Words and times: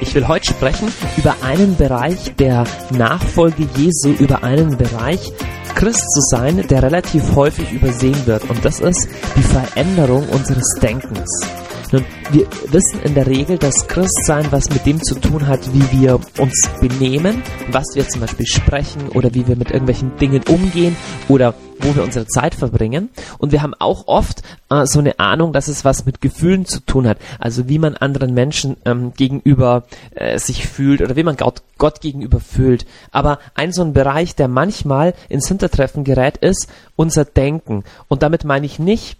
Ich 0.00 0.14
will 0.14 0.28
heute 0.28 0.46
sprechen 0.46 0.88
über 1.16 1.34
einen 1.42 1.76
Bereich 1.76 2.34
der 2.36 2.64
Nachfolge 2.90 3.68
Jesu, 3.76 4.10
über 4.18 4.42
einen 4.42 4.76
Bereich 4.76 5.32
Christ 5.74 6.10
zu 6.10 6.20
sein, 6.30 6.66
der 6.68 6.82
relativ 6.82 7.36
häufig 7.36 7.70
übersehen 7.72 8.26
wird. 8.26 8.48
Und 8.48 8.64
das 8.64 8.80
ist 8.80 9.08
die 9.36 9.42
Veränderung 9.42 10.26
unseres 10.30 10.68
Denkens. 10.80 11.65
Nun, 11.92 12.04
wir 12.32 12.46
wissen 12.72 13.00
in 13.04 13.14
der 13.14 13.26
Regel, 13.26 13.58
dass 13.58 13.86
Christsein 13.86 14.50
was 14.50 14.70
mit 14.70 14.84
dem 14.86 15.00
zu 15.00 15.14
tun 15.14 15.46
hat, 15.46 15.60
wie 15.72 16.00
wir 16.00 16.18
uns 16.38 16.68
benehmen, 16.80 17.42
was 17.70 17.94
wir 17.94 18.08
zum 18.08 18.22
Beispiel 18.22 18.46
sprechen 18.46 19.08
oder 19.10 19.34
wie 19.34 19.46
wir 19.46 19.56
mit 19.56 19.70
irgendwelchen 19.70 20.16
Dingen 20.16 20.42
umgehen 20.48 20.96
oder 21.28 21.54
wo 21.78 21.94
wir 21.94 22.02
unsere 22.02 22.26
Zeit 22.26 22.54
verbringen. 22.54 23.10
Und 23.38 23.52
wir 23.52 23.62
haben 23.62 23.74
auch 23.74 24.08
oft 24.08 24.42
äh, 24.70 24.86
so 24.86 24.98
eine 24.98 25.20
Ahnung, 25.20 25.52
dass 25.52 25.68
es 25.68 25.84
was 25.84 26.06
mit 26.06 26.20
Gefühlen 26.20 26.64
zu 26.64 26.80
tun 26.80 27.06
hat. 27.06 27.18
Also 27.38 27.68
wie 27.68 27.78
man 27.78 27.96
anderen 27.96 28.34
Menschen 28.34 28.76
ähm, 28.84 29.12
gegenüber 29.16 29.84
äh, 30.14 30.38
sich 30.38 30.66
fühlt 30.66 31.02
oder 31.02 31.14
wie 31.14 31.22
man 31.22 31.36
Gott, 31.36 31.62
Gott 31.78 32.00
gegenüber 32.00 32.40
fühlt. 32.40 32.86
Aber 33.12 33.38
ein 33.54 33.72
so 33.72 33.82
ein 33.82 33.92
Bereich, 33.92 34.34
der 34.34 34.48
manchmal 34.48 35.14
ins 35.28 35.48
Hintertreffen 35.48 36.02
gerät, 36.02 36.38
ist 36.38 36.68
unser 36.96 37.24
Denken. 37.24 37.84
Und 38.08 38.22
damit 38.22 38.44
meine 38.44 38.66
ich 38.66 38.78
nicht 38.78 39.18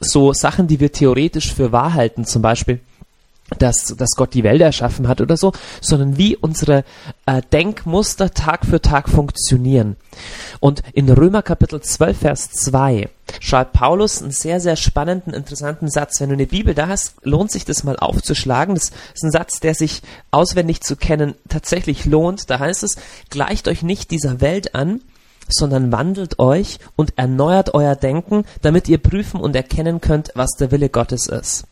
so 0.00 0.32
Sachen, 0.32 0.66
die 0.66 0.80
wir 0.80 0.92
theoretisch 0.92 1.52
für 1.54 1.72
wahr 1.72 1.94
halten, 1.94 2.24
zum 2.24 2.42
Beispiel 2.42 2.80
dass, 3.58 3.94
dass 3.96 4.10
Gott 4.16 4.34
die 4.34 4.42
Welt 4.42 4.60
erschaffen 4.60 5.06
hat 5.06 5.20
oder 5.20 5.36
so, 5.36 5.52
sondern 5.80 6.18
wie 6.18 6.36
unsere 6.36 6.84
äh, 7.26 7.42
Denkmuster 7.52 8.34
Tag 8.34 8.66
für 8.66 8.82
Tag 8.82 9.08
funktionieren. 9.08 9.96
Und 10.58 10.82
in 10.94 11.08
Römer 11.08 11.42
Kapitel 11.42 11.80
12, 11.80 12.18
Vers 12.18 12.50
2 12.50 13.08
schreibt 13.40 13.72
Paulus 13.72 14.20
einen 14.20 14.32
sehr, 14.32 14.60
sehr 14.60 14.76
spannenden, 14.76 15.32
interessanten 15.32 15.88
Satz. 15.88 16.20
Wenn 16.20 16.30
du 16.30 16.34
eine 16.34 16.46
Bibel 16.46 16.74
da 16.74 16.88
hast, 16.88 17.14
lohnt 17.22 17.52
sich 17.52 17.64
das 17.64 17.84
mal 17.84 17.96
aufzuschlagen. 17.96 18.74
Das 18.74 18.90
ist 19.14 19.24
ein 19.24 19.30
Satz, 19.30 19.60
der 19.60 19.74
sich 19.74 20.02
auswendig 20.30 20.80
zu 20.80 20.96
kennen 20.96 21.34
tatsächlich 21.48 22.04
lohnt. 22.04 22.50
Da 22.50 22.58
heißt 22.58 22.82
es, 22.82 22.96
gleicht 23.30 23.68
euch 23.68 23.82
nicht 23.82 24.10
dieser 24.10 24.40
Welt 24.40 24.74
an, 24.74 25.02
sondern 25.48 25.92
wandelt 25.92 26.38
euch 26.38 26.78
und 26.96 27.14
erneuert 27.16 27.74
euer 27.74 27.96
Denken, 27.96 28.44
damit 28.62 28.88
ihr 28.88 28.98
prüfen 28.98 29.40
und 29.40 29.56
erkennen 29.56 30.00
könnt, 30.00 30.32
was 30.34 30.50
der 30.58 30.70
Wille 30.70 30.88
Gottes 30.88 31.26
ist. 31.26 31.64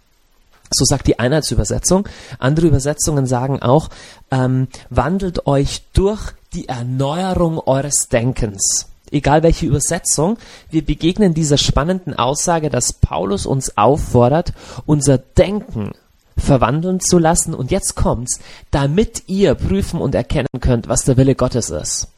So 0.71 0.85
sagt 0.85 1.07
die 1.07 1.19
Einheitsübersetzung. 1.19 2.09
Andere 2.39 2.67
Übersetzungen 2.67 3.27
sagen 3.27 3.63
auch, 3.63 3.91
ähm, 4.31 4.69
wandelt 4.91 5.47
euch 5.47 5.83
durch 5.93 6.33
die 6.53 6.69
Erneuerung 6.69 7.59
eures 7.59 8.09
Denkens. 8.09 8.89
Egal 9.11 9.43
welche 9.43 9.67
Übersetzung, 9.67 10.39
wir 10.71 10.85
begegnen 10.85 11.35
dieser 11.35 11.59
spannenden 11.59 12.15
Aussage, 12.15 12.71
dass 12.71 12.95
Paulus 12.95 13.47
uns 13.47 13.77
auffordert, 13.77 14.53
unser 14.87 15.19
Denken 15.19 15.93
verwandeln 16.37 17.01
zu 17.01 17.19
lassen. 17.19 17.55
Und 17.55 17.71
jetzt 17.71 17.95
kommt's, 17.95 18.41
damit 18.71 19.25
ihr 19.29 19.55
prüfen 19.55 20.01
und 20.01 20.15
erkennen 20.15 20.49
könnt, 20.61 20.89
was 20.89 21.05
der 21.05 21.17
Wille 21.17 21.37
Gottes 21.37 21.71
ist. 21.71 22.09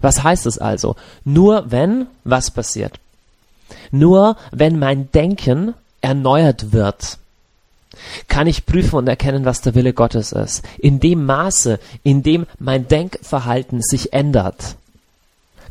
Was 0.00 0.22
heißt 0.22 0.46
es 0.46 0.58
also? 0.58 0.96
Nur 1.24 1.70
wenn 1.70 2.06
was 2.24 2.50
passiert? 2.50 2.98
Nur 3.90 4.36
wenn 4.50 4.78
mein 4.78 5.10
Denken 5.12 5.74
erneuert 6.00 6.72
wird 6.72 7.18
kann 8.28 8.46
ich 8.46 8.66
prüfen 8.66 8.96
und 8.96 9.08
erkennen, 9.08 9.44
was 9.44 9.60
der 9.60 9.74
Wille 9.74 9.92
Gottes 9.92 10.32
ist. 10.32 10.64
In 10.78 11.00
dem 11.00 11.24
Maße, 11.26 11.78
in 12.02 12.22
dem 12.22 12.46
mein 12.58 12.88
Denkverhalten 12.88 13.82
sich 13.82 14.12
ändert, 14.12 14.76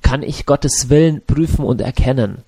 kann 0.02 0.24
ich 0.24 0.46
Gottes 0.46 0.90
Willen 0.90 1.22
prüfen 1.26 1.66
und 1.66 1.82
erkennen. 1.82 2.40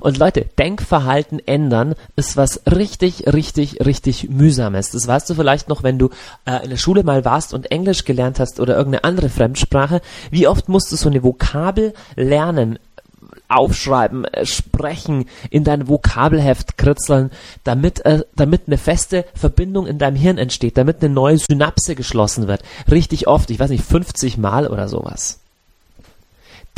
Und 0.00 0.18
Leute, 0.18 0.46
Denkverhalten 0.58 1.40
ändern 1.46 1.94
ist 2.16 2.36
was 2.36 2.62
richtig, 2.66 3.26
richtig, 3.26 3.84
richtig 3.84 4.30
mühsames. 4.30 4.90
Das 4.90 5.06
weißt 5.06 5.28
du 5.30 5.34
vielleicht 5.34 5.68
noch, 5.68 5.82
wenn 5.82 5.98
du 5.98 6.10
äh, 6.46 6.64
in 6.64 6.70
der 6.70 6.76
Schule 6.76 7.02
mal 7.02 7.24
warst 7.24 7.54
und 7.54 7.70
Englisch 7.70 8.04
gelernt 8.04 8.40
hast 8.40 8.60
oder 8.60 8.76
irgendeine 8.76 9.04
andere 9.04 9.28
Fremdsprache. 9.28 10.00
Wie 10.30 10.46
oft 10.46 10.68
musst 10.68 10.92
du 10.92 10.96
so 10.96 11.08
eine 11.08 11.22
Vokabel 11.22 11.92
lernen, 12.16 12.78
aufschreiben, 13.48 14.24
äh, 14.26 14.46
sprechen, 14.46 15.26
in 15.50 15.64
dein 15.64 15.88
Vokabelheft 15.88 16.78
kritzeln, 16.78 17.30
damit, 17.64 18.04
äh, 18.04 18.24
damit 18.36 18.62
eine 18.66 18.78
feste 18.78 19.24
Verbindung 19.34 19.86
in 19.86 19.98
deinem 19.98 20.16
Hirn 20.16 20.38
entsteht, 20.38 20.76
damit 20.76 21.02
eine 21.02 21.12
neue 21.12 21.38
Synapse 21.38 21.94
geschlossen 21.94 22.46
wird. 22.46 22.62
Richtig 22.90 23.26
oft, 23.26 23.50
ich 23.50 23.58
weiß 23.58 23.70
nicht, 23.70 23.84
50 23.84 24.38
Mal 24.38 24.66
oder 24.66 24.88
sowas. 24.88 25.40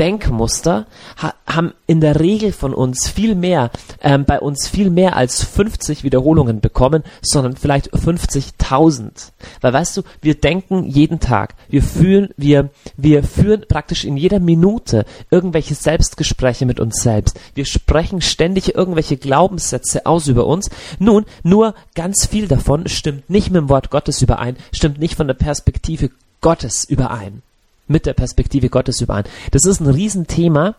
Denkmuster 0.01 0.87
ha 1.19 1.35
haben 1.47 1.75
in 1.87 2.01
der 2.01 2.21
Regel 2.21 2.53
von 2.53 2.73
uns 2.73 3.09
viel 3.09 3.35
mehr, 3.35 3.71
ähm, 4.01 4.25
bei 4.25 4.41
uns 4.41 4.67
viel 4.69 4.89
mehr 4.89 5.17
als 5.17 5.45
50 5.45 6.05
Wiederholungen 6.05 6.61
bekommen, 6.61 7.03
sondern 7.21 7.57
vielleicht 7.57 7.93
50.000. 7.93 9.33
Weil 9.61 9.73
weißt 9.73 9.99
du, 9.99 10.03
wir 10.23 10.37
denken 10.37 10.85
jeden 10.85 11.21
Tag, 11.21 11.55
wir 11.69 11.83
fühlen, 11.83 12.31
wir, 12.37 12.71
wir 12.97 13.25
führen 13.25 13.67
praktisch 13.69 14.05
in 14.05 14.17
jeder 14.17 14.41
Minute 14.41 15.05
irgendwelche 15.31 15.75
Selbstgespräche 15.75 16.65
mit 16.65 16.81
uns 16.81 17.03
selbst. 17.03 17.39
Wir 17.55 17.67
sprechen 17.67 18.23
ständig 18.23 18.75
irgendwelche 18.75 19.19
Glaubenssätze 19.19 20.07
aus 20.07 20.29
über 20.29 20.47
uns. 20.47 20.71
Nun, 20.99 21.27
nur 21.43 21.75
ganz 21.95 22.27
viel 22.27 22.49
davon 22.49 22.89
stimmt 22.89 23.29
nicht 23.29 23.51
mit 23.51 23.61
dem 23.61 23.69
Wort 23.69 23.91
Gottes 23.91 24.23
überein, 24.23 24.57
stimmt 24.73 24.99
nicht 24.99 25.17
von 25.17 25.27
der 25.27 25.35
Perspektive 25.35 26.11
Gottes 26.41 26.85
überein 26.85 27.43
mit 27.91 28.07
der 28.07 28.15
Perspektive 28.15 28.71
Gottes 28.71 29.01
überein. 29.01 29.25
Das 29.51 29.67
ist 29.67 29.81
ein 29.81 29.89
Riesenthema, 29.89 30.77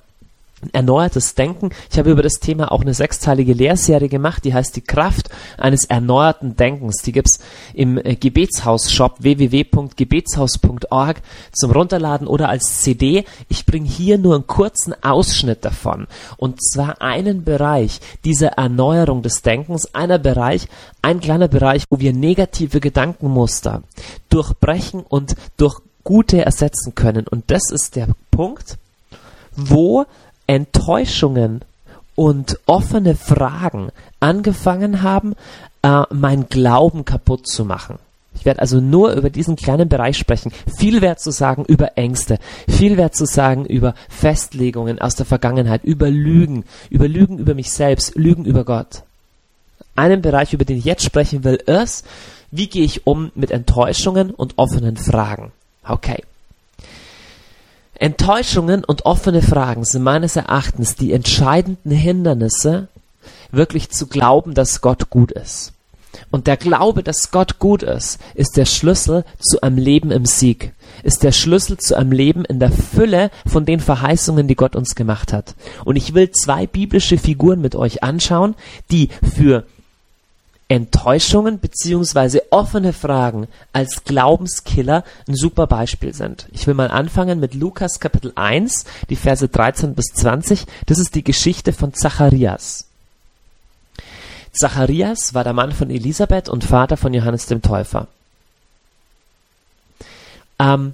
erneuertes 0.74 1.36
Denken. 1.36 1.72
Ich 1.92 1.98
habe 1.98 2.12
über 2.12 2.22
das 2.22 2.36
Thema 2.36 2.72
auch 2.72 2.82
eine 2.82 2.94
sechsteilige 2.94 3.54
Lehrserie 3.54 4.10
gemacht, 4.10 4.46
die 4.46 4.54
heißt 4.54 4.76
die 4.76 4.82
Kraft 4.82 5.30
eines 5.58 5.86
erneuerten 5.86 6.56
Denkens. 6.56 7.02
Die 7.04 7.12
gibt's 7.12 7.40
im 7.74 7.98
äh, 7.98 8.16
Gebetshaus-Shop 8.16 9.16
www.gebetshaus.org 9.20 11.22
zum 11.52 11.72
Runterladen 11.72 12.28
oder 12.28 12.50
als 12.50 12.82
CD. 12.82 13.26
Ich 13.50 13.66
bringe 13.66 13.88
hier 13.88 14.18
nur 14.18 14.36
einen 14.36 14.48
kurzen 14.48 14.94
Ausschnitt 15.04 15.66
davon. 15.66 16.08
Und 16.38 16.64
zwar 16.64 17.02
einen 17.02 17.44
Bereich 17.44 18.00
dieser 18.24 18.50
Erneuerung 18.50 19.24
des 19.24 19.42
Denkens, 19.42 19.96
einer 19.96 20.20
Bereich, 20.20 20.68
ein 21.02 21.20
kleiner 21.20 21.48
Bereich, 21.48 21.86
wo 21.90 22.00
wir 22.00 22.14
negative 22.14 22.80
Gedankenmuster 22.80 23.82
durchbrechen 24.30 25.02
und 25.02 25.36
durch 25.58 25.82
gute 26.04 26.44
ersetzen 26.44 26.96
können. 26.96 27.28
Und 27.28 27.52
das 27.52 27.72
ist 27.72 27.96
der 27.96 28.08
Punkt, 28.32 28.78
wo 29.56 30.06
Enttäuschungen 30.48 31.62
und 32.16 32.60
offene 32.66 33.16
Fragen 33.16 33.92
angefangen 34.20 35.02
haben, 35.02 35.34
äh, 35.82 36.04
mein 36.12 36.48
Glauben 36.50 37.06
kaputt 37.06 37.48
zu 37.48 37.66
machen. 37.66 38.00
Ich 38.34 38.46
werde 38.46 38.62
also 38.62 38.80
nur 38.80 39.14
über 39.14 39.30
diesen 39.30 39.56
kleinen 39.56 39.90
Bereich 39.90 40.18
sprechen. 40.18 40.52
Viel 40.78 41.02
Wert 41.02 41.20
zu 41.20 41.32
sagen 41.32 41.66
über 41.66 41.98
Ängste, 41.98 42.40
viel 42.68 42.98
Wert 42.98 43.16
zu 43.16 43.26
sagen 43.26 43.66
über 43.66 43.94
Festlegungen 44.10 45.00
aus 45.00 45.16
der 45.16 45.26
Vergangenheit, 45.26 45.84
über 45.84 46.10
Lügen, 46.10 46.64
über 46.90 47.08
Lügen 47.08 47.38
über 47.38 47.54
mich 47.54 47.72
selbst, 47.72 48.16
Lügen 48.16 48.46
über 48.46 48.64
Gott. 48.64 49.04
Einen 49.96 50.22
Bereich, 50.22 50.54
über 50.54 50.66
den 50.66 50.78
ich 50.78 50.86
jetzt 50.86 51.04
sprechen 51.04 51.44
will, 51.44 51.56
ist, 51.56 52.06
wie 52.52 52.68
gehe 52.68 52.86
ich 52.86 53.06
um 53.06 53.32
mit 53.36 53.52
Enttäuschungen 53.52 54.32
und 54.32 54.58
offenen 54.58 54.96
Fragen. 54.96 55.52
Okay. 55.84 56.24
Enttäuschungen 57.96 58.84
und 58.84 59.06
offene 59.06 59.42
Fragen 59.42 59.86
sind 59.86 60.02
meines 60.04 60.36
Erachtens 60.36 60.96
die 60.96 61.14
entscheidenden 61.14 61.92
Hindernisse, 61.92 62.88
wirklich 63.52 63.90
zu 63.90 64.08
glauben, 64.08 64.54
dass 64.54 64.82
Gott 64.82 65.10
gut 65.10 65.32
ist. 65.32 65.74
Und 66.30 66.48
der 66.48 66.58
Glaube, 66.58 67.04
dass 67.04 67.32
Gott 67.32 67.60
gut 67.60 67.84
ist, 67.84 68.20
ist 68.34 68.58
der 68.58 68.66
Schlüssel 68.66 69.24
zu 69.40 69.62
einem 69.62 69.78
Leben 69.78 70.12
im 70.12 70.26
Sieg, 70.26 70.74
ist 71.04 71.24
der 71.24 71.32
Schlüssel 71.32 71.78
zu 71.78 71.96
einem 71.96 72.12
Leben 72.12 72.44
in 72.44 72.60
der 72.60 72.72
Fülle 72.72 73.32
von 73.46 73.66
den 73.66 73.80
Verheißungen, 73.80 74.48
die 74.48 74.56
Gott 74.56 74.76
uns 74.76 74.96
gemacht 74.96 75.32
hat. 75.32 75.56
Und 75.86 75.96
ich 75.96 76.14
will 76.14 76.32
zwei 76.32 76.68
biblische 76.68 77.18
Figuren 77.18 77.62
mit 77.62 77.76
euch 77.76 78.04
anschauen, 78.04 78.56
die 78.92 79.10
für 79.36 79.66
Enttäuschungen 80.72 81.60
beziehungsweise 81.60 82.50
offene 82.50 82.94
Fragen 82.94 83.50
als 83.74 84.06
Glaubenskiller 84.06 85.04
ein 85.28 85.36
super 85.36 85.68
Beispiel 85.68 86.14
sind. 86.14 86.48
Ich 86.54 86.66
will 86.66 86.76
mal 86.76 86.90
anfangen 86.90 87.42
mit 87.42 87.56
Lukas 87.56 88.00
Kapitel 88.00 88.32
1, 88.36 88.86
die 89.10 89.18
Verse 89.18 89.46
13 89.46 89.96
bis 89.96 90.06
20. 90.14 90.64
Das 90.86 90.98
ist 90.98 91.14
die 91.14 91.26
Geschichte 91.26 91.74
von 91.74 91.94
Zacharias. 91.94 92.88
Zacharias 94.54 95.34
war 95.34 95.44
der 95.44 95.52
Mann 95.52 95.74
von 95.74 95.90
Elisabeth 95.90 96.48
und 96.48 96.64
Vater 96.64 96.96
von 96.96 97.14
Johannes 97.14 97.48
dem 97.48 97.62
Täufer. 97.62 98.08
Ähm, 100.58 100.94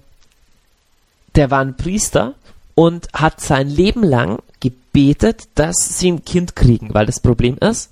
der 1.35 1.51
war 1.51 1.59
ein 1.59 1.77
Priester 1.77 2.33
und 2.73 3.09
hat 3.13 3.41
sein 3.41 3.69
Leben 3.69 4.01
lang 4.01 4.39
gebetet, 4.59 5.49
dass 5.53 5.99
sie 5.99 6.13
ein 6.13 6.25
Kind 6.25 6.55
kriegen, 6.55 6.95
weil 6.95 7.05
das 7.05 7.19
Problem 7.19 7.59
ist, 7.59 7.91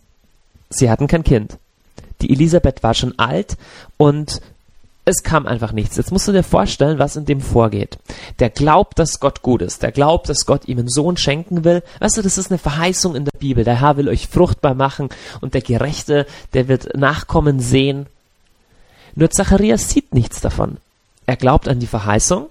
sie 0.72 0.90
hatten 0.90 1.06
kein 1.06 1.24
Kind. 1.24 1.60
Die 2.25 2.33
Elisabeth 2.33 2.81
war 2.81 2.95
schon 2.95 3.19
alt 3.19 3.56
und 3.98 4.42
Es 5.07 5.22
kam 5.22 5.45
einfach 5.45 5.72
nichts. 5.72 5.98
Jetzt 5.98 6.12
musst 6.12 6.27
du 6.27 6.31
dir 6.31 6.42
vorstellen, 6.42 6.98
was 6.98 7.16
in 7.16 7.25
dem 7.25 7.39
vorgeht. 7.39 8.00
Der 8.39 8.50
glaubt, 8.50 8.98
dass 8.98 9.19
Gott 9.19 9.44
gut 9.44 9.62
ist. 9.62 9.83
Der 9.83 9.92
glaubt, 9.92 10.30
dass 10.30 10.48
Gott 10.48 10.68
ihm 10.68 10.80
einen 10.80 10.89
Sohn 10.89 11.16
schenken 11.16 11.63
will. 11.63 11.83
Weißt 12.00 12.18
du, 12.18 12.24
das 12.24 12.39
ist 12.39 12.50
eine 12.50 12.57
Verheißung 12.57 13.16
in 13.16 13.25
der 13.25 13.38
Bibel. 13.38 13.63
Der 13.63 13.80
Herr 13.81 13.98
will 13.98 14.10
euch 14.10 14.27
fruchtbar 14.27 14.74
machen 14.74 15.10
und 15.42 15.54
der 15.54 15.62
Gerechte, 15.62 16.25
der 16.56 16.68
wird 16.68 16.98
Nachkommen 16.98 17.60
sehen. 17.60 18.07
Nur 19.13 19.30
Zacharias 19.30 19.92
sieht 19.92 20.16
nichts 20.16 20.42
davon. 20.42 20.77
Er 21.27 21.36
glaubt 21.36 21.68
an 21.68 21.80
die 21.80 21.86
Verheißung, 21.86 22.48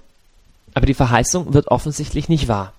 aber 0.75 0.87
die 0.87 0.95
Verheißung 0.95 1.55
wird 1.55 1.67
offensichtlich 1.67 2.29
nicht 2.29 2.47
wahr. 2.47 2.73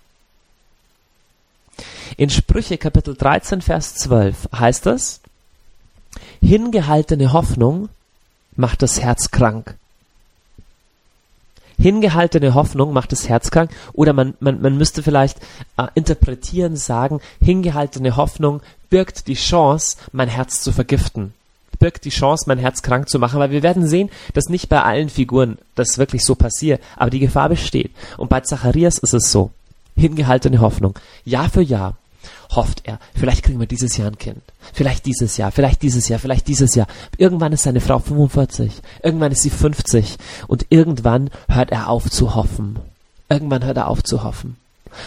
In 2.15 2.30
Sprüche 2.30 2.77
Kapitel 2.77 3.13
13, 3.13 3.62
Vers 3.62 3.95
12 3.95 4.47
heißt 4.57 4.88
es, 4.88 5.19
hingehaltene 6.45 7.33
Hoffnung 7.33 7.89
macht 8.56 8.83
das 8.83 9.01
Herz 9.01 9.31
krank. 9.31 9.75
Hingehaltene 11.77 12.53
Hoffnung 12.53 12.94
macht 12.94 13.12
das 13.12 13.27
Herz 13.27 13.50
krank 13.50 13.71
oder 13.94 14.13
man, 14.13 14.36
man, 14.39 14.62
man 14.62 14.77
müsste 14.77 15.01
vielleicht 15.03 15.39
äh, 15.77 15.88
interpretieren, 15.95 16.77
sagen, 16.77 17.19
hingehaltene 17.42 18.15
Hoffnung 18.15 18.62
birgt 18.89 19.27
die 19.27 19.33
Chance, 19.33 19.97
mein 20.12 20.30
Herz 20.30 20.62
zu 20.62 20.71
vergiften 20.71 21.33
birgt 21.77 22.06
die 22.06 22.09
Chance, 22.09 22.45
mein 22.47 22.57
Herz 22.57 22.81
krank 22.83 23.09
zu 23.09 23.19
machen, 23.19 23.38
weil 23.38 23.51
wir 23.51 23.62
werden 23.62 23.86
sehen, 23.86 24.09
dass 24.33 24.47
nicht 24.47 24.69
bei 24.69 24.81
allen 24.81 25.09
Figuren 25.09 25.57
das 25.75 25.97
wirklich 25.97 26.24
so 26.24 26.33
passiert, 26.33 26.81
aber 26.95 27.09
die 27.09 27.19
Gefahr 27.19 27.50
besteht. 27.50 27.92
Und 28.15 28.30
bei 28.30 28.39
Zacharias 28.39 28.97
ist 28.97 29.13
es 29.13 29.30
so. 29.30 29.51
Hingehaltene 29.97 30.62
Hoffnung. 30.62 30.97
Jahr 31.25 31.50
für 31.50 31.62
Jahr 31.62 31.97
hofft 32.51 32.81
er, 32.86 33.00
vielleicht 33.15 33.44
kriegen 33.44 33.59
wir 33.59 33.68
dieses 33.68 33.97
Jahr 33.97 34.07
ein 34.07 34.18
Kind. 34.18 34.42
Vielleicht 34.74 35.06
dieses 35.06 35.38
Jahr, 35.38 35.51
vielleicht 35.51 35.81
dieses 35.81 36.07
Jahr, 36.07 36.19
vielleicht 36.19 36.47
dieses 36.47 36.75
Jahr. 36.75 36.88
Irgendwann 37.18 37.53
ist 37.53 37.63
seine 37.63 37.81
Frau 37.81 38.00
45, 38.00 38.71
irgendwann 39.03 39.31
ist 39.31 39.42
sie 39.42 39.50
50 39.50 40.18
und 40.47 40.65
irgendwann 40.69 41.30
hört 41.47 41.71
er 41.71 41.89
auf 41.89 42.09
zu 42.09 42.36
hoffen. 42.36 42.80
Irgendwann 43.30 43.63
hört 43.63 43.77
er 43.77 43.88
auf 43.88 44.03
zu 44.03 44.24
hoffen. 44.24 44.57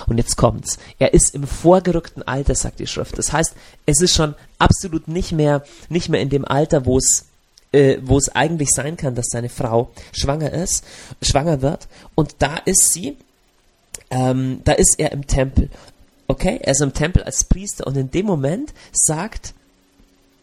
Und 0.06 0.18
jetzt 0.18 0.36
kommt's. 0.36 0.78
Er 0.98 1.14
ist 1.14 1.34
im 1.34 1.46
vorgerückten 1.46 2.22
Alter, 2.22 2.54
sagt 2.54 2.78
die 2.78 2.86
Schrift. 2.86 3.16
Das 3.16 3.32
heißt, 3.32 3.54
es 3.86 4.00
ist 4.00 4.14
schon 4.14 4.34
absolut 4.58 5.08
nicht 5.08 5.32
mehr, 5.32 5.64
nicht 5.88 6.08
mehr 6.08 6.20
in 6.20 6.28
dem 6.28 6.44
Alter, 6.44 6.84
wo 6.84 6.98
es 6.98 7.24
äh, 7.72 7.98
wo 8.02 8.16
es 8.16 8.34
eigentlich 8.34 8.70
sein 8.70 8.96
kann, 8.96 9.14
dass 9.14 9.26
seine 9.30 9.48
Frau 9.48 9.90
schwanger 10.12 10.52
ist, 10.52 10.84
schwanger 11.22 11.62
wird. 11.62 11.88
Und 12.14 12.36
da 12.38 12.56
ist 12.56 12.92
sie, 12.92 13.16
ähm, 14.10 14.62
da 14.64 14.72
ist 14.72 14.98
er 14.98 15.12
im 15.12 15.26
Tempel. 15.26 15.68
Okay, 16.28 16.60
er 16.62 16.72
ist 16.72 16.82
im 16.82 16.92
Tempel 16.92 17.22
als 17.22 17.44
Priester 17.44 17.86
und 17.86 17.96
in 17.96 18.10
dem 18.10 18.26
Moment 18.26 18.72
sagt, 18.92 19.54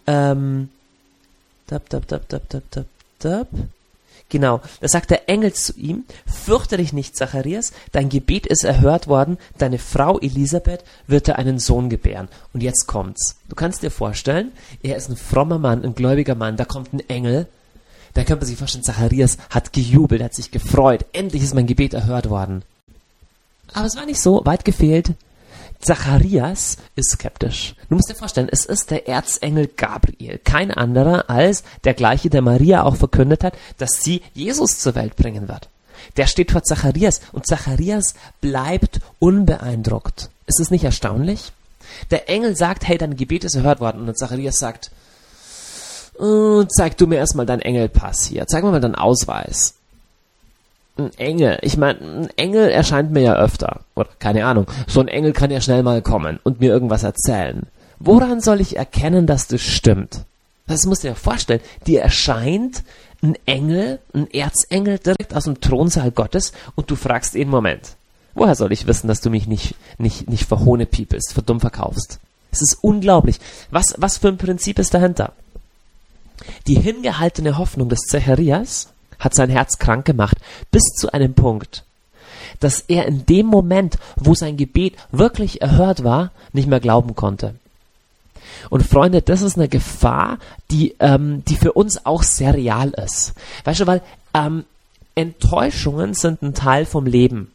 ähm, 0.08 0.70
dab, 1.68 1.88
dab, 1.90 2.08
dab, 2.08 2.28
dab, 2.28 2.50
dab, 2.50 2.64
dab, 2.72 2.86
dab, 3.20 3.48
Genau, 4.30 4.60
da 4.82 4.88
sagt 4.88 5.12
der 5.12 5.30
Engel 5.30 5.54
zu 5.54 5.74
ihm, 5.78 6.04
fürchte 6.26 6.78
dich 6.78 6.94
nicht, 6.94 7.16
Zacharias, 7.16 7.74
dein 7.92 8.10
Gebet 8.10 8.48
ist 8.48 8.64
erhört 8.64 9.08
worden, 9.08 9.38
deine 9.60 9.78
Frau 9.78 10.20
Elisabeth 10.20 10.84
wird 11.06 11.28
dir 11.28 11.36
einen 11.36 11.60
Sohn 11.60 11.90
gebären. 11.90 12.28
Und 12.52 12.64
jetzt 12.64 12.88
kommt's. 12.88 13.36
Du 13.50 13.56
kannst 13.56 13.84
dir 13.84 13.92
vorstellen, 13.92 14.52
er 14.82 14.96
ist 14.98 15.10
ein 15.10 15.16
frommer 15.16 15.60
Mann, 15.60 15.84
ein 15.84 15.94
gläubiger 15.94 16.34
Mann, 16.34 16.58
da 16.58 16.66
kommt 16.66 16.92
ein 16.92 17.08
Engel, 17.08 17.48
da 18.16 18.22
könnte 18.22 18.38
man 18.38 18.48
sich 18.48 18.58
vorstellen, 18.58 18.84
Zacharias 18.84 19.38
hat 19.52 19.74
gejubelt, 19.74 20.24
hat 20.24 20.34
sich 20.34 20.50
gefreut, 20.50 21.06
endlich 21.14 21.44
ist 21.44 21.54
mein 21.54 21.68
Gebet 21.68 21.94
erhört 21.94 22.30
worden. 22.30 22.64
Aber 23.74 23.86
es 23.86 23.96
war 23.96 24.06
nicht 24.06 24.22
so, 24.22 24.44
weit 24.46 24.66
gefehlt. 24.66 25.14
Zacharias 25.86 26.78
ist 26.96 27.12
skeptisch. 27.12 27.76
Du 27.90 27.96
musst 27.96 28.10
dir 28.10 28.16
vorstellen, 28.16 28.50
es 28.52 28.66
ist 28.66 28.90
der 28.90 29.08
Erzengel 29.08 29.68
Gabriel, 29.68 30.40
kein 30.44 30.72
anderer 30.72 31.30
als 31.30 31.64
der 31.84 31.94
gleiche, 31.94 32.32
der 32.32 32.42
Maria 32.42 32.84
auch 32.84 32.96
verkündet 32.96 33.44
hat, 33.44 33.54
dass 33.78 34.04
sie 34.04 34.24
Jesus 34.34 34.80
zur 34.80 34.96
Welt 34.96 35.16
bringen 35.16 35.48
wird. 35.48 35.70
Der 36.18 36.26
steht 36.26 36.52
vor 36.52 36.64
Zacharias 36.64 37.22
und 37.34 37.46
Zacharias 37.46 38.16
bleibt 38.42 39.00
unbeeindruckt. 39.20 40.30
Ist 40.48 40.60
es 40.60 40.72
nicht 40.72 40.84
erstaunlich? 40.84 41.52
Der 42.10 42.30
Engel 42.30 42.56
sagt, 42.56 42.88
hey, 42.88 42.98
dein 42.98 43.16
Gebet 43.16 43.44
ist 43.44 43.56
erhört 43.56 43.80
worden 43.80 44.08
und 44.08 44.18
Zacharias 44.18 44.58
sagt, 44.58 44.90
oh, 46.18 46.64
zeig 46.64 46.98
du 46.98 47.06
mir 47.06 47.18
erstmal 47.18 47.46
deinen 47.46 47.62
Engelpass 47.62 48.26
hier, 48.26 48.48
zeig 48.48 48.64
mir 48.64 48.72
mal 48.72 48.82
deinen 48.82 48.96
Ausweis 48.96 49.76
ein 50.98 51.12
Engel. 51.18 51.60
Ich 51.62 51.78
meine, 51.78 52.00
ein 52.00 52.30
Engel 52.38 52.70
erscheint 52.70 53.12
mir 53.12 53.22
ja 53.22 53.36
öfter. 53.36 53.82
Oder 53.96 54.10
keine 54.20 54.46
Ahnung. 54.46 54.68
So 54.88 55.02
ein 55.02 55.08
Engel 55.08 55.34
kann 55.34 55.52
ja 55.52 55.62
schnell 55.62 55.84
mal 55.84 56.02
kommen 56.02 56.40
und 56.44 56.60
mir 56.60 56.72
irgendwas 56.72 57.04
erzählen. 57.04 57.68
Woran 58.00 58.42
soll 58.42 58.62
ich 58.62 58.78
erkennen, 58.78 59.28
dass 59.28 59.48
das 59.48 59.62
stimmt? 59.62 60.26
Das 60.68 60.86
musst 60.86 61.04
du 61.04 61.10
dir 61.10 61.16
vorstellen. 61.16 61.62
Dir 61.86 62.02
erscheint 62.02 62.84
ein 63.22 63.38
Engel, 63.46 64.00
ein 64.14 64.30
Erzengel 64.32 65.00
direkt 65.00 65.34
aus 65.34 65.46
dem 65.46 65.62
Thronsaal 65.62 66.12
Gottes 66.12 66.54
und 66.76 66.90
du 66.90 66.96
fragst 66.96 67.36
ihn, 67.36 67.50
Moment, 67.50 67.96
woher 68.34 68.56
soll 68.56 68.72
ich 68.72 68.88
wissen, 68.88 69.08
dass 69.08 69.22
du 69.22 69.30
mich 69.30 69.48
nicht, 69.48 69.76
nicht, 69.98 70.30
nicht 70.30 70.48
für 70.48 70.60
Hohne 70.60 70.86
piepelst, 70.86 71.34
für 71.34 71.42
dumm 71.42 71.60
verkaufst? 71.60 72.20
Es 72.52 72.62
ist 72.62 72.80
unglaublich. 72.82 73.40
Was, 73.70 73.96
was 73.98 74.18
für 74.18 74.30
ein 74.30 74.38
Prinzip 74.38 74.80
ist 74.80 74.94
dahinter? 74.94 75.34
Die 76.68 76.80
hingehaltene 76.80 77.58
Hoffnung 77.58 77.90
des 77.90 78.02
Zacharias 78.02 78.90
hat 79.20 79.36
sein 79.36 79.50
Herz 79.50 79.78
krank 79.78 80.06
gemacht, 80.06 80.38
bis 80.72 80.84
zu 80.98 81.12
einem 81.12 81.34
Punkt, 81.34 81.84
dass 82.60 82.82
er 82.82 83.06
in 83.06 83.26
dem 83.26 83.46
Moment, 83.46 83.98
wo 84.16 84.34
sein 84.34 84.58
Gebet 84.58 84.96
wirklich 85.12 85.62
erhört 85.62 86.04
war, 86.04 86.32
nicht 86.54 86.68
mehr 86.68 86.80
glauben 86.80 87.16
konnte. 87.16 87.56
Und 88.70 88.84
Freunde, 88.84 89.22
das 89.22 89.42
ist 89.42 89.58
eine 89.58 89.68
Gefahr, 89.68 90.40
die, 90.72 90.96
ähm, 91.00 91.44
die 91.48 91.56
für 91.56 91.74
uns 91.74 92.06
auch 92.06 92.24
sehr 92.24 92.54
real 92.54 92.90
ist. 92.90 93.34
Weißt 93.64 93.82
du, 93.82 93.88
weil 93.88 94.02
ähm, 94.34 94.66
Enttäuschungen 95.14 96.14
sind 96.14 96.42
ein 96.42 96.54
Teil 96.54 96.86
vom 96.86 97.06
Leben. 97.06 97.52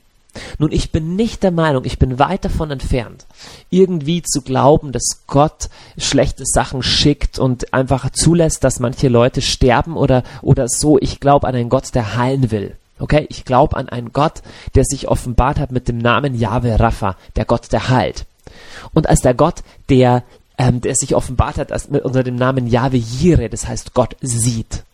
Nun, 0.58 0.72
ich 0.72 0.92
bin 0.92 1.16
nicht 1.16 1.42
der 1.42 1.50
Meinung, 1.50 1.84
ich 1.84 1.98
bin 1.98 2.18
weit 2.18 2.44
davon 2.44 2.70
entfernt, 2.70 3.26
irgendwie 3.70 4.22
zu 4.22 4.42
glauben, 4.42 4.92
dass 4.92 5.22
Gott 5.26 5.68
schlechte 5.98 6.44
Sachen 6.46 6.82
schickt 6.82 7.38
und 7.38 7.72
einfach 7.74 8.10
zulässt, 8.10 8.64
dass 8.64 8.80
manche 8.80 9.08
Leute 9.08 9.42
sterben 9.42 9.96
oder, 9.96 10.22
oder 10.42 10.68
so. 10.68 10.98
Ich 10.98 11.20
glaube 11.20 11.48
an 11.48 11.54
einen 11.54 11.68
Gott, 11.68 11.94
der 11.94 12.16
heilen 12.16 12.50
will. 12.50 12.76
Okay? 12.98 13.26
Ich 13.28 13.44
glaube 13.44 13.76
an 13.76 13.88
einen 13.88 14.12
Gott, 14.12 14.42
der 14.74 14.84
sich 14.84 15.08
offenbart 15.08 15.58
hat 15.58 15.72
mit 15.72 15.88
dem 15.88 15.98
Namen 15.98 16.38
Yahweh 16.38 16.74
Rapha, 16.74 17.16
der 17.36 17.44
Gott, 17.44 17.72
der 17.72 17.88
heilt. 17.88 18.26
Und 18.92 19.08
als 19.08 19.20
der 19.20 19.34
Gott, 19.34 19.62
der, 19.88 20.22
ähm, 20.58 20.80
der 20.80 20.94
sich 20.94 21.14
offenbart 21.14 21.58
hat 21.58 21.72
als, 21.72 21.86
unter 21.86 22.22
dem 22.22 22.36
Namen 22.36 22.66
Yahweh 22.66 22.98
Jireh, 22.98 23.48
das 23.48 23.66
heißt 23.66 23.94
Gott 23.94 24.16
sieht. 24.20 24.84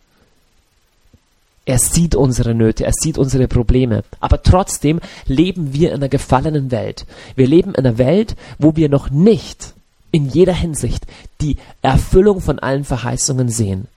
Er 1.67 1.79
sieht 1.79 2.15
unsere 2.15 2.55
Nöte, 2.55 2.85
er 2.85 2.93
sieht 2.93 3.17
unsere 3.17 3.49
Probleme. 3.49 4.05
Aber 4.21 4.41
trotzdem 4.41 5.01
leben 5.25 5.73
wir 5.73 5.89
in 5.89 5.95
einer 5.95 6.07
gefallenen 6.07 6.71
Welt. 6.71 7.05
Wir 7.35 7.45
leben 7.45 7.71
in 7.71 7.85
einer 7.85 7.97
Welt, 7.97 8.37
wo 8.57 8.77
wir 8.77 8.87
noch 8.87 9.09
nicht 9.09 9.73
in 10.11 10.29
jeder 10.29 10.53
Hinsicht 10.53 11.05
die 11.41 11.57
Erfüllung 11.81 12.39
von 12.39 12.57
allen 12.59 12.85
Verheißungen 12.85 13.49
sehen. 13.49 13.89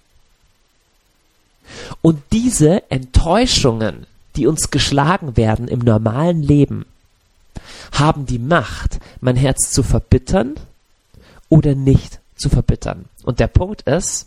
Und 2.02 2.20
diese 2.32 2.90
Enttäuschungen, 2.90 4.04
die 4.34 4.48
uns 4.48 4.72
geschlagen 4.72 5.36
werden 5.36 5.68
im 5.68 5.78
normalen 5.78 6.42
Leben, 6.42 6.86
haben 7.92 8.26
die 8.26 8.40
Macht, 8.40 8.98
mein 9.20 9.36
Herz 9.36 9.70
zu 9.70 9.84
verbittern 9.84 10.56
oder 11.48 11.76
nicht 11.76 12.18
zu 12.34 12.48
verbittern. 12.48 13.04
Und 13.22 13.38
der 13.38 13.46
Punkt 13.46 13.82
ist, 13.82 14.26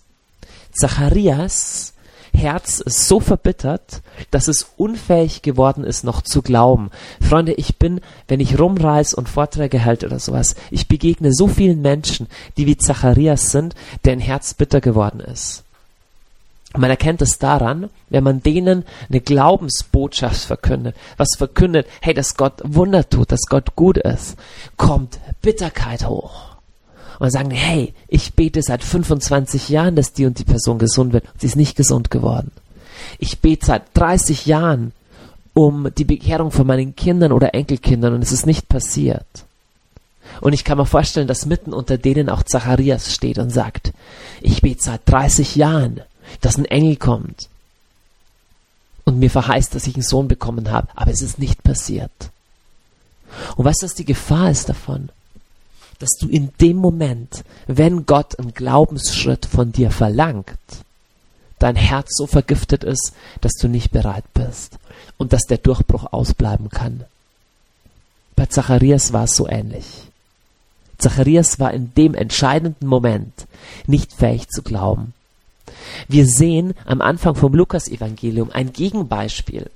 Zacharias 0.71 1.92
Herz 2.33 2.79
ist 2.79 3.07
so 3.07 3.19
verbittert, 3.19 4.01
dass 4.31 4.47
es 4.47 4.71
unfähig 4.77 5.41
geworden 5.41 5.83
ist, 5.83 6.03
noch 6.03 6.21
zu 6.21 6.41
glauben. 6.41 6.89
Freunde, 7.21 7.53
ich 7.53 7.77
bin, 7.77 8.01
wenn 8.27 8.39
ich 8.39 8.59
rumreise 8.59 9.15
und 9.15 9.29
Vorträge 9.29 9.85
halte 9.85 10.07
oder 10.07 10.19
sowas, 10.19 10.55
ich 10.71 10.87
begegne 10.87 11.33
so 11.33 11.47
vielen 11.47 11.81
Menschen, 11.81 12.27
die 12.57 12.65
wie 12.65 12.77
Zacharias 12.77 13.51
sind, 13.51 13.75
deren 14.03 14.19
Herz 14.19 14.53
bitter 14.53 14.81
geworden 14.81 15.19
ist. 15.19 15.63
Man 16.75 16.89
erkennt 16.89 17.21
es 17.21 17.37
daran, 17.37 17.91
wenn 18.09 18.23
man 18.23 18.41
denen 18.41 18.83
eine 19.07 19.21
Glaubensbotschaft 19.21 20.41
verkündet, 20.41 20.95
was 21.17 21.35
verkündet, 21.37 21.85
hey, 22.01 22.15
dass 22.15 22.35
Gott 22.35 22.61
Wunder 22.63 23.07
tut, 23.07 23.31
dass 23.31 23.45
Gott 23.47 23.75
gut 23.75 23.97
ist, 23.99 24.37
kommt 24.75 25.19
Bitterkeit 25.41 26.07
hoch 26.07 26.52
und 27.23 27.31
sagen, 27.31 27.51
hey, 27.51 27.93
ich 28.09 28.33
bete 28.33 28.61
seit 28.61 28.83
25 28.83 29.69
Jahren, 29.69 29.95
dass 29.95 30.11
die 30.11 30.25
und 30.25 30.39
die 30.39 30.43
Person 30.43 30.77
gesund 30.77 31.13
wird. 31.13 31.23
Sie 31.37 31.47
ist 31.47 31.55
nicht 31.55 31.77
gesund 31.77 32.11
geworden. 32.11 32.51
Ich 33.17 33.39
bete 33.39 33.65
seit 33.65 33.83
30 33.93 34.45
Jahren 34.45 34.91
um 35.53 35.87
die 35.97 36.03
Bekehrung 36.03 36.51
von 36.51 36.67
meinen 36.67 36.97
Kindern 36.97 37.31
oder 37.31 37.53
Enkelkindern 37.53 38.13
und 38.13 38.23
es 38.23 38.33
ist 38.33 38.45
nicht 38.45 38.67
passiert. 38.67 39.45
Und 40.41 40.51
ich 40.51 40.65
kann 40.65 40.77
mir 40.77 40.85
vorstellen, 40.85 41.29
dass 41.29 41.45
mitten 41.45 41.71
unter 41.71 41.97
denen 41.97 42.27
auch 42.27 42.43
Zacharias 42.43 43.13
steht 43.13 43.37
und 43.37 43.51
sagt, 43.51 43.93
ich 44.41 44.61
bete 44.61 44.83
seit 44.83 45.01
30 45.05 45.55
Jahren, 45.55 46.01
dass 46.41 46.57
ein 46.57 46.65
Engel 46.65 46.97
kommt 46.97 47.47
und 49.05 49.17
mir 49.17 49.29
verheißt, 49.29 49.73
dass 49.73 49.87
ich 49.87 49.95
einen 49.95 50.03
Sohn 50.03 50.27
bekommen 50.27 50.71
habe, 50.71 50.89
aber 50.93 51.11
es 51.11 51.21
ist 51.21 51.39
nicht 51.39 51.63
passiert. 51.63 52.11
Und 53.55 53.63
weißt 53.63 53.81
du, 53.81 53.85
was 53.85 53.95
die 53.95 54.03
Gefahr 54.03 54.51
ist 54.51 54.67
davon? 54.67 55.07
Dass 56.03 56.17
du 56.19 56.27
in 56.27 56.49
dem 56.59 56.75
Moment, 56.75 57.45
wenn 57.65 58.05
Gott 58.05 58.37
einen 58.37 58.53
Glaubensschritt 58.53 59.45
von 59.45 59.71
dir 59.71 59.89
verlangt, 59.89 60.49
dein 61.59 61.77
Herz 61.77 62.17
so 62.17 62.27
vergiftet 62.27 62.83
ist, 62.83 63.13
dass 63.39 63.53
du 63.53 63.69
nicht 63.69 63.91
bereit 63.91 64.25
bist 64.33 64.79
und 65.17 65.31
dass 65.31 65.43
der 65.43 65.59
Durchbruch 65.59 66.11
ausbleiben 66.11 66.67
kann. 66.67 67.05
Bei 68.35 68.47
Zacharias 68.47 69.13
war 69.13 69.23
es 69.23 69.37
so 69.37 69.47
ähnlich. 69.47 69.85
Zacharias 70.97 71.61
war 71.61 71.73
in 71.73 71.93
dem 71.93 72.15
entscheidenden 72.15 72.87
Moment 72.87 73.47
nicht 73.87 74.11
fähig 74.11 74.49
zu 74.49 74.61
glauben. 74.61 75.13
Wir 76.09 76.27
sehen 76.27 76.73
am 76.83 76.99
Anfang 76.99 77.35
vom 77.35 77.53
Lukas-Evangelium 77.53 78.51
ein 78.51 78.73
Gegenbeispiel 78.73 79.71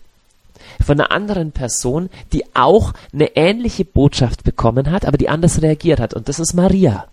von 0.83 0.99
einer 0.99 1.11
anderen 1.11 1.51
Person, 1.51 2.09
die 2.33 2.43
auch 2.55 2.93
eine 3.13 3.35
ähnliche 3.35 3.85
Botschaft 3.85 4.43
bekommen 4.43 4.91
hat, 4.91 5.05
aber 5.05 5.17
die 5.17 5.29
anders 5.29 5.61
reagiert 5.61 5.99
hat. 5.99 6.13
Und 6.13 6.29
das 6.29 6.39
ist 6.39 6.53
Maria. 6.53 7.07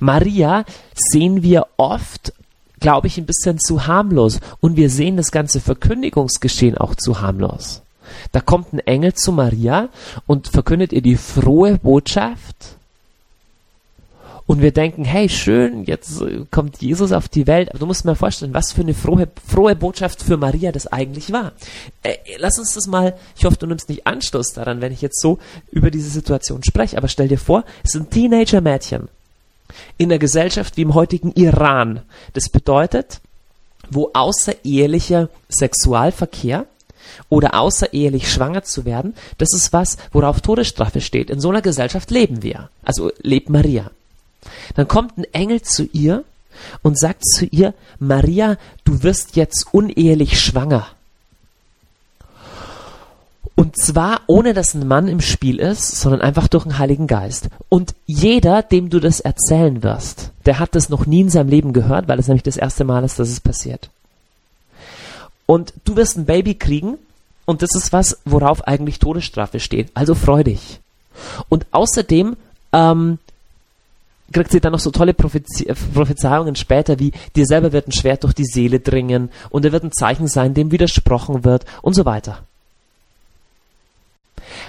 Maria 0.00 0.64
sehen 0.94 1.42
wir 1.42 1.66
oft, 1.76 2.32
glaube 2.80 3.06
ich, 3.06 3.18
ein 3.18 3.26
bisschen 3.26 3.58
zu 3.58 3.86
harmlos. 3.86 4.40
Und 4.60 4.76
wir 4.76 4.90
sehen 4.90 5.16
das 5.16 5.30
ganze 5.30 5.60
Verkündigungsgeschehen 5.60 6.78
auch 6.78 6.94
zu 6.94 7.20
harmlos. 7.20 7.82
Da 8.32 8.40
kommt 8.40 8.72
ein 8.72 8.78
Engel 8.80 9.14
zu 9.14 9.32
Maria 9.32 9.88
und 10.26 10.48
verkündet 10.48 10.92
ihr 10.92 11.02
die 11.02 11.16
frohe 11.16 11.78
Botschaft 11.78 12.77
und 14.48 14.62
wir 14.62 14.72
denken, 14.72 15.04
hey, 15.04 15.28
schön, 15.28 15.84
jetzt 15.84 16.22
äh, 16.22 16.46
kommt 16.50 16.80
Jesus 16.80 17.12
auf 17.12 17.28
die 17.28 17.46
Welt. 17.46 17.68
Aber 17.68 17.80
du 17.80 17.86
musst 17.86 18.06
mal 18.06 18.14
vorstellen, 18.14 18.54
was 18.54 18.72
für 18.72 18.80
eine 18.80 18.94
frohe, 18.94 19.28
frohe 19.46 19.76
Botschaft 19.76 20.22
für 20.22 20.38
Maria 20.38 20.72
das 20.72 20.86
eigentlich 20.86 21.32
war. 21.32 21.52
Äh, 22.02 22.14
lass 22.38 22.58
uns 22.58 22.72
das 22.72 22.86
mal, 22.86 23.14
ich 23.36 23.44
hoffe, 23.44 23.58
du 23.58 23.66
nimmst 23.66 23.90
nicht 23.90 24.06
Anstoß 24.06 24.54
daran, 24.54 24.80
wenn 24.80 24.90
ich 24.90 25.02
jetzt 25.02 25.20
so 25.20 25.38
über 25.70 25.90
diese 25.90 26.08
Situation 26.08 26.64
spreche. 26.64 26.96
Aber 26.96 27.08
stell 27.08 27.28
dir 27.28 27.36
vor, 27.36 27.64
es 27.84 27.92
sind 27.92 28.10
Teenager-Mädchen 28.10 29.08
in 29.98 30.10
einer 30.10 30.18
Gesellschaft 30.18 30.78
wie 30.78 30.82
im 30.82 30.94
heutigen 30.94 31.32
Iran. 31.32 32.00
Das 32.32 32.48
bedeutet, 32.48 33.20
wo 33.90 34.12
außerehelicher 34.14 35.28
Sexualverkehr 35.50 36.64
oder 37.28 37.60
außerehelich 37.60 38.32
schwanger 38.32 38.62
zu 38.62 38.86
werden, 38.86 39.14
das 39.36 39.52
ist 39.52 39.74
was, 39.74 39.98
worauf 40.10 40.40
Todesstrafe 40.40 41.02
steht. 41.02 41.28
In 41.28 41.38
so 41.38 41.50
einer 41.50 41.60
Gesellschaft 41.60 42.10
leben 42.10 42.42
wir. 42.42 42.70
Also 42.82 43.12
lebt 43.20 43.50
Maria. 43.50 43.90
Dann 44.74 44.88
kommt 44.88 45.18
ein 45.18 45.24
Engel 45.32 45.62
zu 45.62 45.84
ihr 45.92 46.24
und 46.82 46.98
sagt 46.98 47.24
zu 47.24 47.44
ihr, 47.46 47.74
Maria, 47.98 48.56
du 48.84 49.02
wirst 49.02 49.36
jetzt 49.36 49.68
unehelich 49.72 50.40
schwanger. 50.40 50.86
Und 53.54 53.76
zwar 53.76 54.20
ohne 54.28 54.54
dass 54.54 54.74
ein 54.74 54.86
Mann 54.86 55.08
im 55.08 55.20
Spiel 55.20 55.58
ist, 55.58 56.00
sondern 56.00 56.20
einfach 56.20 56.46
durch 56.46 56.62
den 56.62 56.78
Heiligen 56.78 57.08
Geist. 57.08 57.48
Und 57.68 57.94
jeder, 58.06 58.62
dem 58.62 58.88
du 58.88 59.00
das 59.00 59.18
erzählen 59.18 59.82
wirst, 59.82 60.30
der 60.46 60.60
hat 60.60 60.76
das 60.76 60.90
noch 60.90 61.06
nie 61.06 61.22
in 61.22 61.28
seinem 61.28 61.48
Leben 61.48 61.72
gehört, 61.72 62.06
weil 62.06 62.20
es 62.20 62.28
nämlich 62.28 62.44
das 62.44 62.56
erste 62.56 62.84
Mal 62.84 63.02
ist, 63.02 63.18
dass 63.18 63.28
es 63.28 63.40
passiert. 63.40 63.90
Und 65.46 65.72
du 65.84 65.96
wirst 65.96 66.16
ein 66.16 66.26
Baby 66.26 66.54
kriegen 66.54 66.98
und 67.46 67.62
das 67.62 67.74
ist 67.74 67.92
was, 67.92 68.18
worauf 68.24 68.68
eigentlich 68.68 69.00
Todesstrafe 69.00 69.58
steht. 69.58 69.90
Also 69.94 70.14
freu 70.14 70.44
dich. 70.44 70.78
Und 71.48 71.66
außerdem 71.72 72.36
ähm, 72.72 73.18
kriegt 74.32 74.50
sie 74.50 74.60
dann 74.60 74.72
noch 74.72 74.80
so 74.80 74.90
tolle 74.90 75.14
Prophezi 75.14 75.72
Prophezeiungen 75.94 76.56
später, 76.56 76.98
wie 76.98 77.12
dir 77.34 77.46
selber 77.46 77.72
wird 77.72 77.88
ein 77.88 77.92
Schwert 77.92 78.24
durch 78.24 78.34
die 78.34 78.44
Seele 78.44 78.80
dringen 78.80 79.30
und 79.50 79.64
er 79.64 79.72
wird 79.72 79.84
ein 79.84 79.92
Zeichen 79.92 80.28
sein, 80.28 80.54
dem 80.54 80.70
widersprochen 80.70 81.44
wird 81.44 81.64
und 81.82 81.94
so 81.94 82.04
weiter. 82.04 82.42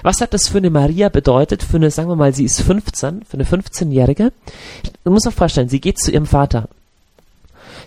Was 0.04 0.22
hat 0.22 0.34
das 0.34 0.48
für 0.48 0.58
eine 0.58 0.70
Maria 0.70 1.10
bedeutet? 1.10 1.64
Für 1.64 1.78
eine, 1.78 1.92
sagen 1.92 2.10
wir 2.10 2.16
mal, 2.16 2.34
sie 2.34 2.46
ist 2.46 2.62
15, 2.62 3.24
für 3.24 3.34
eine 3.36 3.46
15-Jährige. 3.46 4.32
Du 5.04 5.12
musst 5.12 5.26
dir 5.26 5.32
vorstellen, 5.32 5.70
sie 5.70 5.82
geht 5.82 6.00
zu 6.00 6.12
ihrem 6.12 6.26
Vater. 6.26 6.68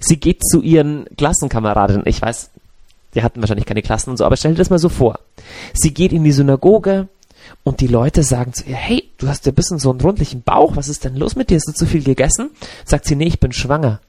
Sie 0.00 0.16
geht 0.16 0.42
zu 0.44 0.60
ihren 0.60 1.06
Klassenkameradinnen. 1.16 2.06
Ich 2.06 2.20
weiß, 2.20 2.50
die 3.14 3.22
hatten 3.22 3.40
wahrscheinlich 3.40 3.66
keine 3.66 3.82
Klassen 3.82 4.10
und 4.10 4.16
so, 4.16 4.24
aber 4.24 4.36
stell 4.36 4.52
dir 4.52 4.58
das 4.58 4.70
mal 4.70 4.78
so 4.78 4.88
vor. 4.88 5.20
Sie 5.74 5.92
geht 5.94 6.12
in 6.12 6.24
die 6.24 6.32
Synagoge, 6.32 7.08
und 7.64 7.80
die 7.80 7.86
Leute 7.86 8.22
sagen 8.22 8.52
zu 8.52 8.64
ihr, 8.64 8.76
hey, 8.76 9.10
du 9.18 9.28
hast 9.28 9.46
ja 9.46 9.52
ein 9.52 9.54
bisschen 9.54 9.78
so 9.78 9.90
einen 9.90 10.00
rundlichen 10.00 10.42
Bauch, 10.42 10.76
was 10.76 10.88
ist 10.88 11.04
denn 11.04 11.16
los 11.16 11.36
mit 11.36 11.50
dir? 11.50 11.56
Hast 11.56 11.68
du 11.68 11.72
zu 11.72 11.86
viel 11.86 12.02
gegessen? 12.02 12.50
Sagt 12.84 13.04
sie, 13.04 13.14
nee, 13.14 13.26
ich 13.26 13.40
bin 13.40 13.52
schwanger. 13.52 14.00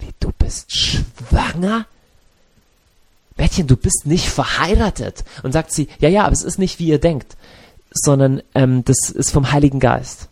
Wie, 0.00 0.12
du 0.20 0.30
bist 0.38 0.74
schwanger? 0.76 1.86
Mädchen, 3.36 3.66
du 3.66 3.76
bist 3.76 4.02
nicht 4.04 4.28
verheiratet. 4.28 5.24
Und 5.42 5.52
sagt 5.52 5.72
sie, 5.72 5.88
ja, 5.98 6.08
ja, 6.08 6.24
aber 6.24 6.32
es 6.32 6.42
ist 6.42 6.58
nicht, 6.58 6.78
wie 6.78 6.88
ihr 6.88 7.00
denkt, 7.00 7.36
sondern 7.90 8.42
ähm, 8.54 8.84
das 8.84 9.10
ist 9.10 9.30
vom 9.30 9.50
Heiligen 9.50 9.80
Geist. 9.80 10.28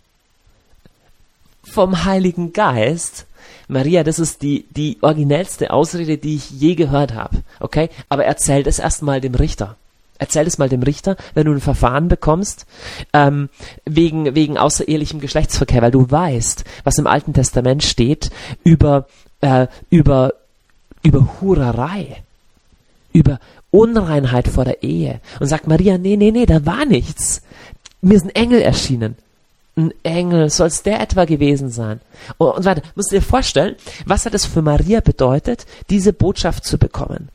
Vom 1.64 2.04
Heiligen 2.04 2.52
Geist? 2.52 3.26
Maria, 3.66 4.04
das 4.04 4.18
ist 4.18 4.42
die, 4.42 4.66
die 4.70 4.98
originellste 5.00 5.70
Ausrede, 5.70 6.18
die 6.18 6.36
ich 6.36 6.50
je 6.50 6.74
gehört 6.74 7.14
habe. 7.14 7.42
Okay? 7.60 7.88
Aber 8.08 8.24
erzählt 8.24 8.66
es 8.66 8.78
erstmal 8.78 9.20
dem 9.20 9.34
Richter 9.34 9.76
erzähl 10.22 10.46
es 10.46 10.56
mal 10.56 10.68
dem 10.68 10.84
Richter, 10.84 11.16
wenn 11.34 11.46
du 11.46 11.52
ein 11.52 11.60
Verfahren 11.60 12.06
bekommst, 12.06 12.64
ähm, 13.12 13.48
wegen, 13.84 14.36
wegen 14.36 14.56
außerehelichem 14.56 15.20
Geschlechtsverkehr, 15.20 15.82
weil 15.82 15.90
du 15.90 16.08
weißt, 16.08 16.62
was 16.84 16.98
im 16.98 17.08
Alten 17.08 17.32
Testament 17.32 17.82
steht 17.82 18.30
über, 18.62 19.08
äh, 19.40 19.66
über, 19.90 20.34
über 21.02 21.28
Hurerei, 21.40 22.22
über 23.12 23.40
Unreinheit 23.72 24.46
vor 24.46 24.64
der 24.64 24.84
Ehe. 24.84 25.20
Und 25.40 25.48
sagt 25.48 25.66
Maria, 25.66 25.98
nee, 25.98 26.16
nee, 26.16 26.30
nee, 26.30 26.46
da 26.46 26.64
war 26.64 26.84
nichts. 26.84 27.42
Mir 28.00 28.14
ist 28.14 28.24
ein 28.24 28.36
Engel 28.36 28.62
erschienen. 28.62 29.16
Ein 29.74 29.92
Engel, 30.04 30.50
soll 30.50 30.68
es 30.68 30.84
der 30.84 31.00
etwa 31.00 31.24
gewesen 31.24 31.70
sein? 31.70 32.00
Und, 32.38 32.50
und 32.50 32.64
weiter. 32.64 32.82
Musst 32.94 33.10
du 33.10 33.16
dir 33.16 33.22
vorstellen, 33.22 33.74
was 34.06 34.24
hat 34.24 34.34
es 34.34 34.46
für 34.46 34.62
Maria 34.62 35.00
bedeutet, 35.00 35.66
diese 35.90 36.12
Botschaft 36.12 36.64
zu 36.64 36.78
bekommen? 36.78 37.28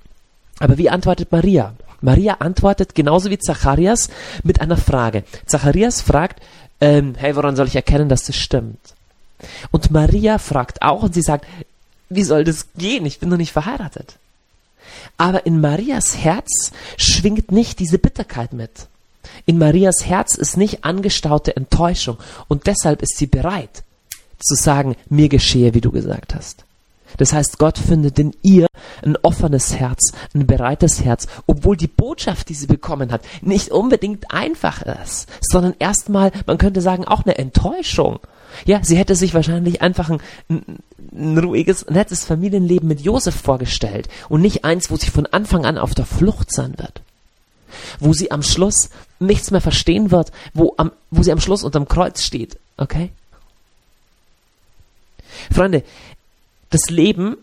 Aber 0.60 0.78
wie 0.78 0.90
antwortet 0.90 1.34
Maria? 1.34 1.74
Maria 2.02 2.36
antwortet 2.40 2.96
genauso 2.96 3.30
wie 3.30 3.40
Zacharias 3.40 4.10
mit 4.44 4.62
einer 4.62 4.78
Frage. 4.78 5.24
Zacharias 5.46 6.02
fragt, 6.02 6.42
ähm, 6.80 7.16
hey, 7.18 7.36
woran 7.36 7.56
soll 7.56 7.68
ich 7.68 7.76
erkennen, 7.76 8.10
dass 8.10 8.26
das 8.26 8.36
stimmt? 8.36 8.80
Und 9.72 9.92
Maria 9.92 10.38
fragt 10.38 10.82
auch 10.82 11.04
und 11.04 11.14
sie 11.14 11.22
sagt, 11.22 11.46
wie 12.10 12.24
soll 12.24 12.44
das 12.44 12.68
gehen? 12.78 13.06
Ich 13.06 13.20
bin 13.20 13.30
noch 13.30 13.38
nicht 13.38 13.52
verheiratet. 13.52 14.16
Aber 15.18 15.46
in 15.46 15.60
Marias 15.60 16.18
Herz 16.18 16.72
schwingt 16.98 17.52
nicht 17.52 17.80
diese 17.80 17.98
Bitterkeit 17.98 18.54
mit. 18.54 18.88
In 19.46 19.58
Marias 19.58 20.06
Herz 20.06 20.36
ist 20.36 20.58
nicht 20.58 20.84
angestaute 20.86 21.56
Enttäuschung 21.56 22.18
und 22.48 22.68
deshalb 22.68 23.02
ist 23.02 23.18
sie 23.18 23.28
bereit 23.28 23.84
zu 24.40 24.56
sagen, 24.56 24.96
mir 25.10 25.30
geschehe, 25.30 25.74
wie 25.74 25.82
du 25.82 25.92
gesagt 25.92 26.36
hast. 26.36 26.64
Das 27.18 27.34
heißt, 27.34 27.58
Gott 27.58 27.78
findet 27.78 28.20
in 28.20 28.36
ihr 28.42 28.68
ein 29.04 29.18
offenes 29.24 29.76
Herz, 29.76 30.12
ein 30.34 30.46
bereites 30.46 31.04
Herz, 31.04 31.28
obwohl 31.48 31.78
die 31.78 31.88
Botschaft, 31.88 32.50
die 32.50 32.54
sie 32.54 32.68
bekommen 32.68 33.12
hat, 33.12 33.22
nicht 33.42 33.70
unbedingt 33.70 34.32
einfach 34.32 34.82
ist, 34.82 35.28
sondern 35.42 35.76
erstmal, 35.80 36.32
man 36.46 36.58
könnte 36.58 36.82
sagen, 36.82 37.06
auch 37.06 37.26
eine 37.26 37.38
Enttäuschung. 37.38 38.20
Ja, 38.66 38.84
sie 38.84 38.98
hätte 38.98 39.16
sich 39.16 39.34
wahrscheinlich 39.34 39.82
einfach 39.82 40.10
ein, 40.10 40.20
ein, 40.50 41.38
ruhiges, 41.38 41.86
nettes 41.90 42.26
Familienleben 42.26 42.88
mit 42.88 43.02
Josef 43.02 43.36
vorgestellt 43.36 44.08
und 44.30 44.42
nicht 44.42 44.66
eins, 44.66 44.90
wo 44.90 44.96
sie 44.96 45.10
von 45.10 45.26
Anfang 45.28 45.66
an 45.66 45.78
auf 45.78 45.94
der 45.94 46.06
Flucht 46.06 46.52
sein 46.52 46.74
wird. 46.78 47.02
Wo 48.00 48.14
sie 48.14 48.32
am 48.32 48.44
Schluss 48.44 48.90
nichts 49.20 49.52
mehr 49.52 49.62
verstehen 49.62 50.12
wird, 50.12 50.32
wo, 50.54 50.74
am, 50.78 50.92
wo 51.12 51.22
sie 51.22 51.32
am 51.32 51.40
Schluss 51.40 51.64
unterm 51.64 51.88
Kreuz 51.88 52.24
steht. 52.24 52.58
Okay? 52.78 53.12
Freunde, 55.52 55.84
das 56.70 56.90
Leben 56.90 57.38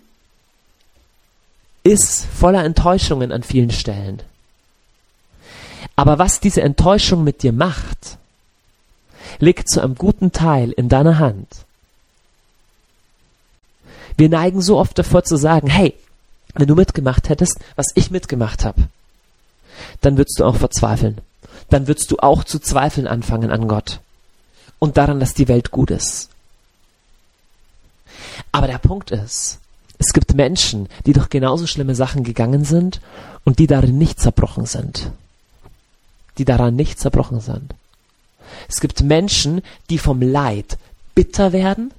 ist 1.83 2.27
voller 2.27 2.65
Enttäuschungen 2.65 3.33
an 3.33 3.43
vielen 3.43 3.71
Stellen. 3.71 4.23
Aber 5.97 6.19
was 6.19 6.41
diese 6.41 6.63
Enttäuschung 6.63 7.25
mit 7.25 7.43
dir 7.43 7.53
macht, 7.53 8.19
liegt 9.39 9.69
zu 9.69 9.81
einem 9.81 9.95
guten 9.95 10.33
Teil 10.33 10.71
in 10.73 10.89
deiner 10.89 11.19
Hand. 11.19 11.49
Wir 14.17 14.29
neigen 14.29 14.61
so 14.61 14.79
oft 14.79 14.99
davor 14.99 15.25
zu 15.25 15.37
sagen, 15.37 15.69
hey, 15.69 15.95
wenn 16.55 16.69
du 16.69 16.75
mitgemacht 16.75 17.29
hättest, 17.29 17.59
was 17.77 17.87
ich 17.95 18.11
mitgemacht 18.11 18.65
habe, 18.65 18.89
dann 20.01 20.17
würdest 20.17 20.39
du 20.39 20.45
auch 20.45 20.57
verzweifeln. 20.57 21.19
Dann 21.71 21.89
würdest 21.89 22.11
du 22.11 22.19
auch 22.19 22.45
zu 22.45 22.59
zweifeln 22.61 23.07
anfangen 23.07 23.51
an 23.51 23.69
Gott 23.69 24.01
und 24.79 24.97
daran, 24.97 25.21
dass 25.21 25.35
die 25.35 25.49
Welt 25.49 25.71
gut 25.71 25.91
ist. 25.91 26.31
Aber 28.55 28.69
der 28.69 28.79
Punkt 28.79 29.11
ist, 29.11 29.59
es 29.99 30.13
gibt 30.13 30.35
Menschen, 30.35 30.89
die 31.07 31.13
durch 31.13 31.29
genauso 31.29 31.67
schlimme 31.67 31.97
Sachen 31.97 32.23
gegangen 32.23 32.65
sind 32.65 33.01
und 33.43 33.59
die 33.59 33.67
darin 33.67 33.99
nicht 33.99 34.21
zerbrochen 34.21 34.65
sind. 34.65 35.11
Die 36.39 36.45
daran 36.45 36.77
nicht 36.77 37.01
zerbrochen 37.01 37.41
sind. 37.41 37.75
Es 38.69 38.81
gibt 38.81 39.03
Menschen, 39.03 39.61
die 39.91 39.99
vom 39.99 40.23
Leid 40.23 40.79
bitter 41.17 41.53
werden 41.53 41.91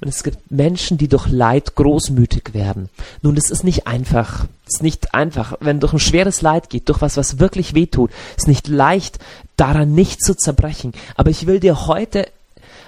und 0.00 0.06
es 0.06 0.22
gibt 0.22 0.52
Menschen, 0.52 0.98
die 0.98 1.08
durch 1.08 1.26
Leid 1.26 1.74
großmütig 1.74 2.54
werden. 2.54 2.90
Nun, 3.22 3.36
es 3.36 3.50
ist 3.50 3.64
nicht 3.64 3.88
einfach. 3.88 4.46
Es 4.68 4.76
ist 4.76 4.82
nicht 4.84 5.14
einfach. 5.14 5.54
Wenn 5.58 5.80
durch 5.80 5.94
ein 5.94 5.98
schweres 5.98 6.42
Leid 6.42 6.70
geht, 6.70 6.88
durch 6.88 7.00
was, 7.00 7.16
was 7.16 7.40
wirklich 7.40 7.74
wehtut, 7.74 8.12
ist 8.36 8.46
nicht 8.46 8.68
leicht, 8.68 9.18
daran 9.56 9.94
nicht 9.96 10.24
zu 10.24 10.36
zerbrechen. 10.36 10.92
Aber 11.16 11.30
ich 11.30 11.48
will 11.48 11.58
dir 11.58 11.88
heute 11.88 12.28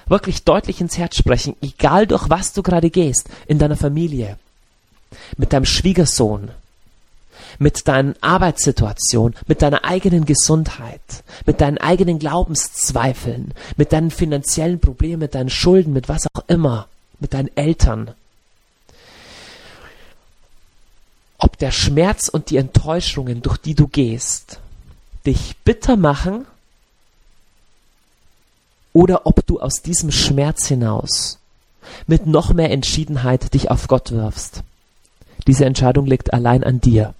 wirklich 0.07 0.43
deutlich 0.43 0.81
ins 0.81 0.97
Herz 0.97 1.17
sprechen, 1.17 1.55
egal 1.61 2.07
durch 2.07 2.29
was 2.29 2.53
du 2.53 2.63
gerade 2.63 2.89
gehst, 2.89 3.29
in 3.47 3.59
deiner 3.59 3.77
Familie, 3.77 4.37
mit 5.37 5.53
deinem 5.53 5.65
Schwiegersohn, 5.65 6.51
mit 7.59 7.87
deinen 7.87 8.15
Arbeitssituationen, 8.21 9.35
mit 9.47 9.61
deiner 9.61 9.83
eigenen 9.83 10.25
Gesundheit, 10.25 11.01
mit 11.45 11.61
deinen 11.61 11.77
eigenen 11.77 12.19
Glaubenszweifeln, 12.19 13.53
mit 13.75 13.93
deinen 13.93 14.11
finanziellen 14.11 14.79
Problemen, 14.79 15.19
mit 15.19 15.35
deinen 15.35 15.49
Schulden, 15.49 15.93
mit 15.93 16.09
was 16.09 16.27
auch 16.33 16.43
immer, 16.47 16.87
mit 17.19 17.33
deinen 17.33 17.55
Eltern. 17.55 18.11
Ob 21.39 21.57
der 21.57 21.71
Schmerz 21.71 22.29
und 22.29 22.49
die 22.49 22.57
Enttäuschungen, 22.57 23.41
durch 23.41 23.57
die 23.57 23.75
du 23.75 23.87
gehst, 23.87 24.59
dich 25.25 25.55
bitter 25.63 25.95
machen 25.95 26.45
oder 28.97 29.27
ob 29.27 29.45
du 29.45 29.59
aus 29.59 29.83
diesem 29.83 30.11
Schmerz 30.11 30.65
hinaus 30.65 31.37
mit 32.07 32.25
noch 32.25 32.51
mehr 32.51 32.71
Entschiedenheit 32.71 33.53
dich 33.53 33.69
auf 33.69 33.87
Gott 33.87 34.11
wirfst. 34.11 34.63
Diese 35.45 35.65
Entscheidung 35.65 36.07
liegt 36.07 36.33
allein 36.33 36.63
an 36.63 36.81
dir. 36.81 37.13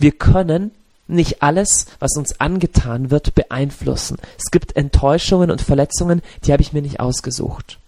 Wir 0.00 0.10
können 0.10 0.72
nicht 1.06 1.44
alles, 1.44 1.86
was 2.00 2.16
uns 2.16 2.40
angetan 2.40 3.12
wird, 3.12 3.36
beeinflussen. 3.36 4.18
Es 4.36 4.50
gibt 4.50 4.74
Enttäuschungen 4.74 5.48
und 5.48 5.60
Verletzungen, 5.60 6.22
die 6.44 6.52
habe 6.52 6.62
ich 6.62 6.72
mir 6.72 6.82
nicht 6.82 6.98
ausgesucht. 6.98 7.78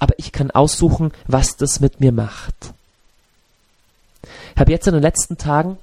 Aber 0.00 0.14
ich 0.18 0.32
kann 0.32 0.50
aussuchen, 0.50 1.12
was 1.28 1.56
das 1.56 1.78
mit 1.78 2.00
mir 2.00 2.10
macht. 2.10 2.74
Ich 4.54 4.60
habe 4.60 4.72
jetzt 4.72 4.88
in 4.88 4.94
den 4.94 5.02
letzten 5.02 5.38
Tagen 5.38 5.78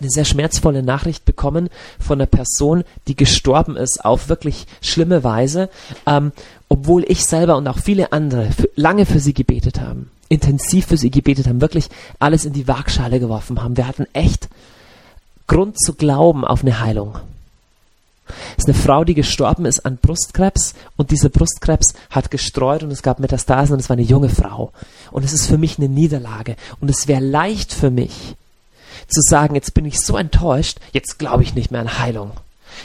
eine 0.00 0.10
sehr 0.10 0.24
schmerzvolle 0.24 0.82
Nachricht 0.82 1.24
bekommen 1.24 1.68
von 1.98 2.20
einer 2.20 2.26
Person, 2.26 2.84
die 3.08 3.16
gestorben 3.16 3.76
ist 3.76 4.04
auf 4.04 4.28
wirklich 4.28 4.66
schlimme 4.80 5.24
Weise, 5.24 5.68
ähm, 6.06 6.32
obwohl 6.68 7.04
ich 7.06 7.24
selber 7.24 7.56
und 7.56 7.68
auch 7.68 7.78
viele 7.78 8.12
andere 8.12 8.50
für, 8.50 8.70
lange 8.74 9.06
für 9.06 9.20
sie 9.20 9.34
gebetet 9.34 9.80
haben, 9.80 10.10
intensiv 10.28 10.86
für 10.86 10.96
sie 10.96 11.10
gebetet 11.10 11.46
haben, 11.46 11.60
wirklich 11.60 11.88
alles 12.18 12.44
in 12.44 12.52
die 12.52 12.66
Waagschale 12.66 13.20
geworfen 13.20 13.62
haben. 13.62 13.76
Wir 13.76 13.86
hatten 13.86 14.06
echt 14.14 14.48
Grund 15.46 15.78
zu 15.78 15.94
glauben 15.94 16.44
auf 16.44 16.62
eine 16.62 16.80
Heilung. 16.80 17.18
Es 18.56 18.64
ist 18.64 18.68
eine 18.68 18.74
Frau, 18.74 19.04
die 19.04 19.14
gestorben 19.14 19.66
ist 19.66 19.84
an 19.84 19.98
Brustkrebs 19.98 20.74
und 20.96 21.10
dieser 21.10 21.28
Brustkrebs 21.28 21.94
hat 22.08 22.30
gestreut 22.30 22.82
und 22.82 22.90
es 22.90 23.02
gab 23.02 23.18
Metastasen 23.18 23.74
und 23.74 23.80
es 23.80 23.90
war 23.90 23.96
eine 23.96 24.06
junge 24.06 24.28
Frau. 24.28 24.72
Und 25.10 25.24
es 25.24 25.32
ist 25.32 25.46
für 25.46 25.58
mich 25.58 25.78
eine 25.78 25.88
Niederlage 25.88 26.56
und 26.80 26.88
es 26.88 27.08
wäre 27.08 27.20
leicht 27.20 27.72
für 27.74 27.90
mich, 27.90 28.36
zu 29.12 29.20
sagen, 29.22 29.54
jetzt 29.54 29.74
bin 29.74 29.84
ich 29.84 30.00
so 30.00 30.16
enttäuscht, 30.16 30.78
jetzt 30.92 31.18
glaube 31.18 31.42
ich 31.42 31.54
nicht 31.54 31.70
mehr 31.70 31.80
an 31.80 31.98
Heilung. 31.98 32.32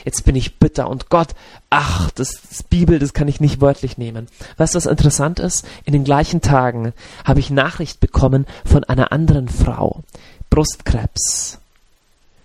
Jetzt 0.04 0.26
bin 0.26 0.36
ich 0.36 0.60
bitter 0.60 0.90
und 0.90 1.10
Gott, 1.10 1.30
ach, 1.70 2.12
das, 2.12 2.42
das 2.50 2.64
Bibel, 2.64 3.00
das 3.00 3.14
kann 3.14 3.28
ich 3.28 3.40
nicht 3.40 3.62
wörtlich 3.62 3.98
nehmen. 3.98 4.28
Weißt 4.58 4.74
du, 4.74 4.78
was 4.78 4.86
interessant 4.86 5.40
ist? 5.40 5.66
In 5.86 5.94
den 5.94 6.04
gleichen 6.04 6.42
Tagen 6.42 6.94
habe 7.24 7.40
ich 7.40 7.50
Nachricht 7.50 8.00
bekommen 8.00 8.46
von 8.66 8.84
einer 8.84 9.12
anderen 9.12 9.48
Frau. 9.48 10.04
Brustkrebs. 10.50 11.60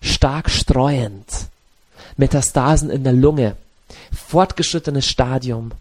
Stark 0.01 0.51
streuend. 0.51 1.27
Metastasen 2.17 2.91
in 2.91 3.05
der 3.05 3.13
Lunge. 3.13 3.57
Fortgeschrittenes 4.13 5.07
Stadium 5.07 5.73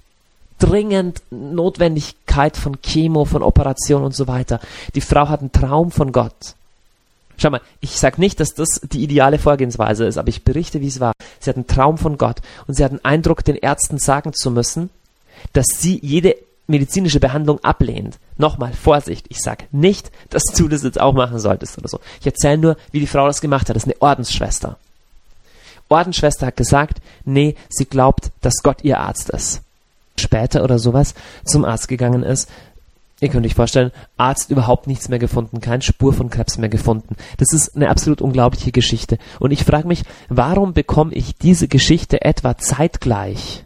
dringend 0.62 1.24
Notwendigkeit 1.32 2.56
von 2.56 2.82
Chemo, 2.82 3.26
von 3.26 3.42
Operation 3.42 4.04
und 4.04 4.16
so 4.16 4.28
weiter. 4.28 4.60
Die 4.94 5.02
Frau 5.02 5.28
hat 5.28 5.42
einen 5.42 5.52
Traum 5.52 5.92
von 5.92 6.12
Gott. 6.12 6.56
Schau 7.42 7.50
mal, 7.50 7.62
ich 7.80 7.98
sage 7.98 8.22
nicht, 8.22 8.40
dass 8.40 8.54
das 8.54 8.82
die 8.84 9.02
ideale 9.02 9.40
Vorgehensweise 9.40 10.06
ist, 10.06 10.20
aber 10.20 10.30
ich 10.30 10.44
berichte, 10.44 10.80
wie 10.80 10.88
es 10.88 11.00
war. 11.00 11.14
Sie 11.40 11.50
hat 11.50 11.56
einen 11.56 11.66
Traum 11.66 11.98
von 11.98 12.20
Gott 12.20 12.38
und 12.68 12.76
sie 12.76 12.84
hat 12.84 12.92
einen 12.92 13.04
Eindruck, 13.04 13.44
den 13.44 13.56
Ärzten 13.56 13.98
sagen 13.98 14.34
zu 14.34 14.52
müssen, 14.52 14.92
dass 15.52 15.66
sie 15.80 16.00
jede 16.04 16.36
medizinische 16.68 17.20
Behandlung 17.20 17.58
ablehnt. 17.64 18.20
Nochmal, 18.38 18.74
Vorsicht, 18.74 19.26
ich 19.30 19.40
sage 19.40 19.66
nicht, 19.72 20.12
dass 20.30 20.44
du 20.56 20.68
das 20.68 20.84
jetzt 20.84 21.02
auch 21.02 21.14
machen 21.14 21.40
solltest 21.40 21.80
oder 21.80 21.88
so. 21.88 22.00
Ich 22.20 22.28
erzähle 22.28 22.60
nur, 22.60 22.78
wie 22.92 23.00
die 23.00 23.08
Frau 23.08 23.26
das 23.26 23.42
gemacht 23.42 23.68
hat. 23.68 23.76
Das 23.76 23.86
ist 23.86 23.92
eine 23.92 24.00
Ordensschwester. 24.04 24.78
Ordensschwester 25.90 26.46
hat 26.46 26.58
gesagt, 26.58 27.02
nee, 27.26 27.56
sie 27.70 27.86
glaubt, 27.86 28.30
dass 28.42 28.62
Gott 28.62 28.84
ihr 28.84 29.00
Arzt 29.00 29.32
ist. 29.32 29.62
Später 30.16 30.64
oder 30.64 30.78
sowas 30.78 31.16
zum 31.44 31.66
Arzt 31.66 31.88
gegangen 31.88 32.22
ist, 32.22 32.48
Ihr 33.22 33.30
könnt 33.30 33.46
euch 33.46 33.54
vorstellen, 33.54 33.92
Arzt 34.18 34.50
überhaupt 34.50 34.88
nichts 34.88 35.08
mehr 35.08 35.20
gefunden, 35.20 35.62
keine 35.62 35.84
Spur 35.84 36.12
von 36.12 36.32
Krebs 36.32 36.58
mehr 36.58 36.70
gefunden. 36.70 37.16
Das 37.38 37.54
ist 37.54 37.76
eine 37.76 37.90
absolut 37.90 38.20
unglaubliche 38.20 38.72
Geschichte. 38.72 39.20
Und 39.40 39.52
ich 39.52 39.64
frage 39.64 39.88
mich, 39.88 40.04
warum 40.28 40.74
bekomme 40.74 41.14
ich 41.14 41.36
diese 41.36 41.68
Geschichte 41.68 42.26
etwa 42.26 42.58
zeitgleich 42.58 43.64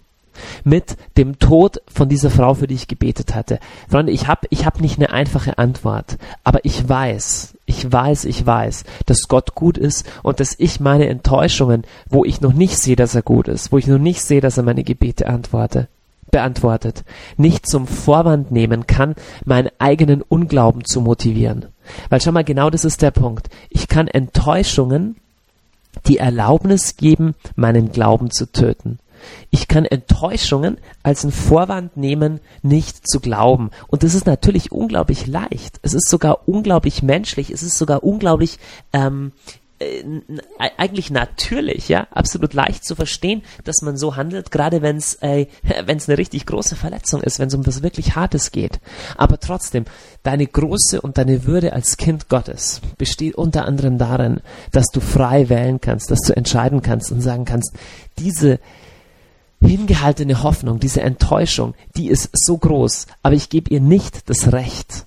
mit 0.65 0.97
dem 1.15 1.39
Tod 1.39 1.81
von 1.87 2.09
dieser 2.09 2.29
Frau, 2.29 2.53
für 2.53 2.67
die 2.67 2.75
ich 2.75 2.89
gebetet 2.89 3.33
hatte? 3.33 3.59
Freunde, 3.89 4.11
ich 4.11 4.27
habe 4.27 4.45
ich 4.49 4.65
hab 4.65 4.81
nicht 4.81 4.97
eine 4.97 5.13
einfache 5.13 5.57
Antwort, 5.57 6.17
aber 6.43 6.59
ich 6.65 6.87
weiß, 6.89 7.53
ich 7.65 7.89
weiß, 7.89 8.25
ich 8.25 8.45
weiß, 8.45 8.83
dass 9.05 9.29
Gott 9.29 9.55
gut 9.55 9.77
ist 9.77 10.05
und 10.21 10.41
dass 10.41 10.55
ich 10.59 10.81
meine 10.81 11.07
Enttäuschungen, 11.07 11.85
wo 12.09 12.25
ich 12.25 12.41
noch 12.41 12.53
nicht 12.53 12.77
sehe, 12.77 12.97
dass 12.97 13.15
er 13.15 13.21
gut 13.21 13.47
ist, 13.47 13.71
wo 13.71 13.77
ich 13.77 13.87
noch 13.87 13.99
nicht 13.99 14.21
sehe, 14.21 14.41
dass 14.41 14.57
er 14.57 14.63
meine 14.63 14.83
Gebete 14.83 15.27
antworte, 15.27 15.87
beantwortet, 16.31 17.03
nicht 17.37 17.67
zum 17.67 17.87
Vorwand 17.87 18.51
nehmen 18.51 18.87
kann, 18.87 19.15
meinen 19.45 19.69
eigenen 19.79 20.21
Unglauben 20.21 20.85
zu 20.85 21.01
motivieren. 21.01 21.67
Weil 22.09 22.21
schau 22.21 22.31
mal, 22.31 22.43
genau 22.43 22.69
das 22.69 22.85
ist 22.85 23.01
der 23.01 23.11
Punkt. 23.11 23.49
Ich 23.69 23.87
kann 23.87 24.07
Enttäuschungen 24.07 25.17
die 26.07 26.17
Erlaubnis 26.17 26.97
geben, 26.97 27.35
meinen 27.55 27.91
Glauben 27.91 28.31
zu 28.31 28.51
töten. 28.51 28.99
Ich 29.49 29.67
kann 29.67 29.85
Enttäuschungen 29.85 30.77
als 31.01 31.23
einen 31.23 31.31
Vorwand 31.31 31.97
nehmen, 31.97 32.41
nicht 32.61 33.07
zu 33.07 33.19
glauben. 33.19 33.71
Und 33.87 34.03
das 34.03 34.13
ist 34.13 34.27
natürlich 34.27 34.71
unglaublich 34.71 35.25
leicht. 35.25 35.79
Es 35.81 35.93
ist 35.93 36.09
sogar 36.09 36.47
unglaublich 36.47 37.01
menschlich. 37.01 37.49
Es 37.49 37.63
ist 37.63 37.77
sogar 37.77 38.03
unglaublich 38.03 38.59
ähm, 38.93 39.31
äh, 39.79 40.03
eigentlich 40.77 41.11
natürlich, 41.11 41.89
ja, 41.89 42.07
absolut 42.11 42.53
leicht 42.53 42.85
zu 42.85 42.95
verstehen, 42.95 43.43
dass 43.63 43.81
man 43.81 43.97
so 43.97 44.15
handelt, 44.15 44.51
gerade 44.51 44.81
wenn 44.81 44.97
es 44.97 45.15
äh, 45.15 45.47
wenn 45.85 45.97
es 45.97 46.07
eine 46.07 46.17
richtig 46.17 46.45
große 46.45 46.75
Verletzung 46.75 47.21
ist, 47.21 47.39
wenn 47.39 47.49
es 47.49 47.53
um 47.53 47.65
was 47.67 47.83
wirklich 47.83 48.15
Hartes 48.15 48.51
geht. 48.51 48.79
Aber 49.17 49.39
trotzdem, 49.39 49.85
deine 50.23 50.47
große 50.47 51.01
und 51.01 51.17
deine 51.17 51.45
Würde 51.45 51.73
als 51.73 51.97
Kind 51.97 52.29
Gottes 52.29 52.81
besteht 52.97 53.35
unter 53.35 53.65
anderem 53.65 53.97
darin, 53.97 54.41
dass 54.71 54.87
du 54.87 54.99
frei 54.99 55.49
wählen 55.49 55.81
kannst, 55.81 56.09
dass 56.09 56.21
du 56.21 56.35
entscheiden 56.35 56.81
kannst 56.81 57.11
und 57.11 57.21
sagen 57.21 57.45
kannst, 57.45 57.73
diese 58.17 58.59
hingehaltene 59.61 60.43
Hoffnung, 60.43 60.79
diese 60.79 61.01
Enttäuschung, 61.01 61.73
die 61.97 62.07
ist 62.07 62.29
so 62.33 62.57
groß, 62.57 63.07
aber 63.23 63.35
ich 63.35 63.49
gebe 63.49 63.69
ihr 63.71 63.81
nicht 63.81 64.29
das 64.29 64.51
Recht, 64.51 65.05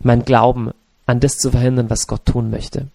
mein 0.00 0.24
Glauben 0.24 0.72
an 1.06 1.20
das 1.20 1.36
zu 1.36 1.50
verhindern, 1.50 1.90
was 1.90 2.06
Gott 2.06 2.24
tun 2.26 2.50
möchte. 2.50 2.88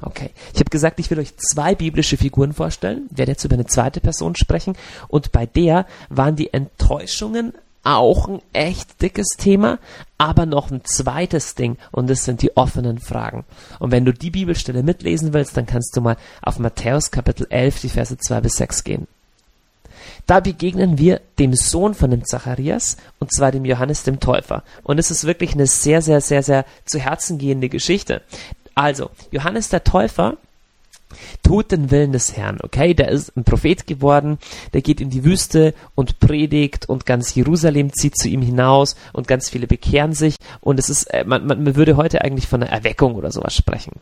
Okay. 0.00 0.30
Ich 0.52 0.60
habe 0.60 0.70
gesagt, 0.70 1.00
ich 1.00 1.10
will 1.10 1.18
euch 1.18 1.36
zwei 1.36 1.74
biblische 1.74 2.16
Figuren 2.16 2.52
vorstellen, 2.52 3.08
werde 3.10 3.32
jetzt 3.32 3.44
über 3.44 3.54
eine 3.54 3.66
zweite 3.66 4.00
Person 4.00 4.36
sprechen 4.36 4.76
und 5.08 5.32
bei 5.32 5.46
der 5.46 5.86
waren 6.08 6.36
die 6.36 6.52
Enttäuschungen 6.52 7.52
auch 7.82 8.28
ein 8.28 8.42
echt 8.52 9.00
dickes 9.00 9.28
Thema, 9.38 9.78
aber 10.18 10.46
noch 10.46 10.70
ein 10.70 10.84
zweites 10.84 11.54
Ding 11.54 11.78
und 11.90 12.10
das 12.10 12.24
sind 12.24 12.42
die 12.42 12.56
offenen 12.56 12.98
Fragen. 12.98 13.44
Und 13.78 13.90
wenn 13.90 14.04
du 14.04 14.12
die 14.12 14.30
Bibelstelle 14.30 14.82
mitlesen 14.82 15.32
willst, 15.32 15.56
dann 15.56 15.66
kannst 15.66 15.96
du 15.96 16.00
mal 16.00 16.16
auf 16.42 16.58
Matthäus 16.58 17.10
Kapitel 17.10 17.46
11, 17.48 17.80
die 17.80 17.88
Verse 17.88 18.16
2 18.16 18.40
bis 18.40 18.56
6 18.56 18.84
gehen. 18.84 19.06
Da 20.26 20.40
begegnen 20.40 20.98
wir 20.98 21.22
dem 21.38 21.54
Sohn 21.54 21.94
von 21.94 22.10
dem 22.10 22.22
Zacharias, 22.22 22.98
und 23.18 23.32
zwar 23.32 23.50
dem 23.50 23.64
Johannes 23.64 24.02
dem 24.02 24.20
Täufer. 24.20 24.62
Und 24.82 24.98
es 24.98 25.10
ist 25.10 25.24
wirklich 25.24 25.54
eine 25.54 25.66
sehr, 25.66 26.02
sehr, 26.02 26.20
sehr, 26.20 26.42
sehr 26.42 26.66
zu 26.84 26.98
Herzen 26.98 27.38
gehende 27.38 27.70
Geschichte. 27.70 28.20
Also, 28.78 29.10
Johannes 29.32 29.70
der 29.70 29.82
Täufer 29.82 30.36
tut 31.42 31.72
den 31.72 31.90
Willen 31.90 32.12
des 32.12 32.36
Herrn, 32.36 32.58
okay? 32.62 32.94
Der 32.94 33.08
ist 33.08 33.36
ein 33.36 33.42
Prophet 33.42 33.88
geworden, 33.88 34.38
der 34.72 34.82
geht 34.82 35.00
in 35.00 35.10
die 35.10 35.24
Wüste 35.24 35.74
und 35.96 36.20
predigt 36.20 36.88
und 36.88 37.04
ganz 37.04 37.34
Jerusalem 37.34 37.92
zieht 37.92 38.16
zu 38.16 38.28
ihm 38.28 38.40
hinaus 38.40 38.94
und 39.12 39.26
ganz 39.26 39.50
viele 39.50 39.66
bekehren 39.66 40.12
sich 40.12 40.36
und 40.60 40.78
es 40.78 40.90
ist, 40.90 41.04
äh, 41.06 41.24
man, 41.24 41.44
man 41.44 41.74
würde 41.74 41.96
heute 41.96 42.22
eigentlich 42.22 42.46
von 42.46 42.62
einer 42.62 42.70
Erweckung 42.70 43.16
oder 43.16 43.32
sowas 43.32 43.56
sprechen. 43.56 43.98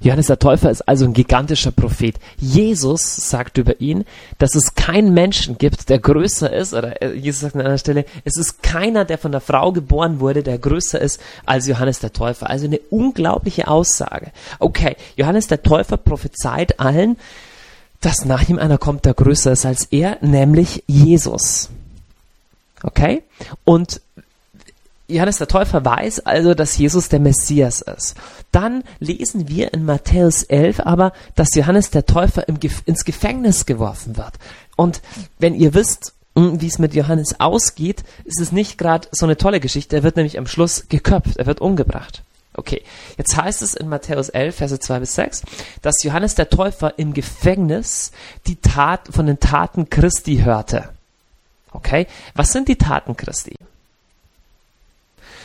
Johannes 0.00 0.26
der 0.26 0.38
Täufer 0.38 0.70
ist 0.70 0.82
also 0.88 1.04
ein 1.04 1.12
gigantischer 1.12 1.70
Prophet. 1.70 2.16
Jesus 2.36 3.16
sagt 3.16 3.58
über 3.58 3.80
ihn, 3.80 4.04
dass 4.38 4.54
es 4.54 4.74
keinen 4.74 5.14
Menschen 5.14 5.58
gibt, 5.58 5.88
der 5.88 5.98
größer 5.98 6.52
ist, 6.52 6.74
oder 6.74 7.00
äh, 7.02 7.14
Jesus 7.14 7.40
sagt 7.40 7.54
an 7.54 7.62
einer 7.62 7.78
Stelle, 7.78 8.04
es 8.24 8.36
ist 8.36 8.62
keiner, 8.62 9.04
der 9.04 9.18
von 9.18 9.32
der 9.32 9.40
Frau 9.40 9.72
geboren 9.72 10.20
wurde, 10.20 10.42
der 10.42 10.58
größer 10.58 11.00
ist 11.00 11.20
als 11.46 11.66
Johannes 11.68 12.00
der 12.00 12.12
Täufer. 12.12 12.50
Also 12.50 12.66
eine 12.66 12.80
unglaubliche 12.90 13.68
Aussage. 13.68 14.32
Okay, 14.58 14.96
Johannes 15.16 15.46
der 15.46 15.62
Täufer 15.62 15.96
prophezeit 15.96 16.80
allen, 16.80 17.16
dass 18.00 18.24
nach 18.24 18.48
ihm 18.48 18.58
einer 18.58 18.78
kommt, 18.78 19.04
der 19.04 19.14
größer 19.14 19.52
ist 19.52 19.64
als 19.64 19.84
er, 19.86 20.18
nämlich 20.20 20.82
Jesus. 20.86 21.70
Okay? 22.82 23.22
Und 23.64 24.00
Johannes 25.12 25.38
der 25.38 25.48
Täufer 25.48 25.84
weiß 25.84 26.20
also, 26.20 26.54
dass 26.54 26.76
Jesus 26.76 27.08
der 27.08 27.20
Messias 27.20 27.80
ist. 27.82 28.16
Dann 28.50 28.84
lesen 28.98 29.48
wir 29.48 29.72
in 29.72 29.84
Matthäus 29.84 30.42
11 30.42 30.80
aber, 30.80 31.12
dass 31.34 31.54
Johannes 31.54 31.90
der 31.90 32.06
Täufer 32.06 32.48
im, 32.48 32.58
ins 32.86 33.04
Gefängnis 33.04 33.66
geworfen 33.66 34.16
wird. 34.16 34.32
Und 34.76 35.02
wenn 35.38 35.54
ihr 35.54 35.74
wisst, 35.74 36.14
wie 36.34 36.66
es 36.66 36.78
mit 36.78 36.94
Johannes 36.94 37.40
ausgeht, 37.40 38.04
ist 38.24 38.40
es 38.40 38.52
nicht 38.52 38.78
gerade 38.78 39.08
so 39.12 39.26
eine 39.26 39.36
tolle 39.36 39.60
Geschichte. 39.60 39.96
Er 39.96 40.02
wird 40.02 40.16
nämlich 40.16 40.38
am 40.38 40.46
Schluss 40.46 40.86
geköpft, 40.88 41.36
er 41.36 41.46
wird 41.46 41.60
umgebracht. 41.60 42.22
Okay, 42.54 42.82
jetzt 43.16 43.34
heißt 43.36 43.62
es 43.62 43.74
in 43.74 43.88
Matthäus 43.88 44.28
11, 44.28 44.54
Verse 44.54 44.78
2 44.78 45.00
bis 45.00 45.14
6, 45.14 45.42
dass 45.80 46.02
Johannes 46.02 46.34
der 46.34 46.50
Täufer 46.50 46.98
im 46.98 47.14
Gefängnis 47.14 48.12
die 48.46 48.56
Tat 48.56 49.08
von 49.10 49.26
den 49.26 49.40
Taten 49.40 49.88
Christi 49.88 50.38
hörte. 50.38 50.90
Okay, 51.70 52.06
was 52.34 52.52
sind 52.52 52.68
die 52.68 52.76
Taten 52.76 53.16
Christi? 53.16 53.56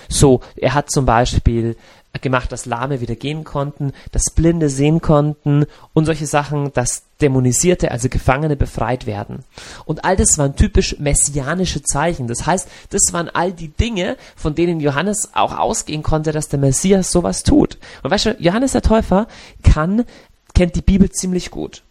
So, 0.09 0.41
er 0.55 0.73
hat 0.73 0.91
zum 0.91 1.05
Beispiel 1.05 1.75
gemacht, 2.21 2.51
dass 2.51 2.65
Lahme 2.65 3.01
wieder 3.01 3.15
gehen 3.15 3.43
konnten, 3.43 3.93
dass 4.11 4.31
Blinde 4.31 4.69
sehen 4.69 5.01
konnten 5.01 5.65
und 5.93 6.05
solche 6.05 6.25
Sachen, 6.25 6.73
dass 6.73 7.03
Dämonisierte, 7.21 7.91
also 7.91 8.09
Gefangene 8.09 8.55
befreit 8.55 9.05
werden. 9.05 9.43
Und 9.85 10.05
all 10.05 10.15
das 10.15 10.37
waren 10.37 10.55
typisch 10.55 10.97
messianische 10.99 11.81
Zeichen. 11.83 12.27
Das 12.27 12.45
heißt, 12.45 12.67
das 12.89 13.13
waren 13.13 13.29
all 13.29 13.51
die 13.51 13.69
Dinge, 13.69 14.17
von 14.35 14.55
denen 14.55 14.79
Johannes 14.79 15.29
auch 15.33 15.57
ausgehen 15.57 16.03
konnte, 16.03 16.31
dass 16.31 16.49
der 16.49 16.59
Messias 16.59 17.11
sowas 17.11 17.43
tut. 17.43 17.77
Und 18.03 18.11
weißt 18.11 18.25
du, 18.25 18.37
Johannes 18.39 18.73
der 18.73 18.81
Täufer 18.81 19.27
kann, 19.63 20.05
kennt 20.53 20.75
die 20.75 20.81
Bibel 20.81 21.09
ziemlich 21.09 21.51
gut. 21.51 21.83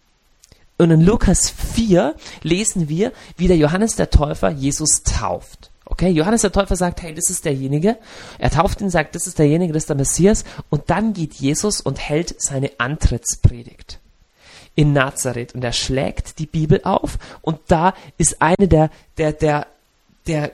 Und 0.78 0.90
in 0.90 1.00
Lukas 1.00 1.50
4 1.50 2.14
lesen 2.42 2.88
wir, 2.88 3.12
wie 3.36 3.48
der 3.48 3.56
Johannes 3.56 3.96
der 3.96 4.10
Täufer 4.10 4.50
Jesus 4.50 5.02
tauft. 5.02 5.70
Okay, 5.88 6.10
Johannes 6.10 6.42
der 6.42 6.52
Täufer 6.52 6.76
sagt, 6.76 7.00
hey, 7.02 7.14
das 7.14 7.30
ist 7.30 7.44
derjenige. 7.44 7.96
Er 8.38 8.50
tauft 8.50 8.80
ihn, 8.80 8.90
sagt, 8.90 9.14
das 9.14 9.26
ist 9.26 9.38
derjenige, 9.38 9.72
das 9.72 9.84
ist 9.84 9.88
der 9.88 9.96
Messias. 9.96 10.44
Und 10.68 10.90
dann 10.90 11.12
geht 11.12 11.34
Jesus 11.34 11.80
und 11.80 11.98
hält 11.98 12.34
seine 12.42 12.72
Antrittspredigt 12.78 14.00
in 14.74 14.92
Nazareth 14.92 15.54
und 15.54 15.64
er 15.64 15.72
schlägt 15.72 16.38
die 16.38 16.46
Bibel 16.46 16.82
auf 16.84 17.18
und 17.40 17.58
da 17.68 17.94
ist 18.18 18.42
eine 18.42 18.68
der, 18.68 18.90
der, 19.16 19.32
der, 19.32 19.66
der, 20.26 20.52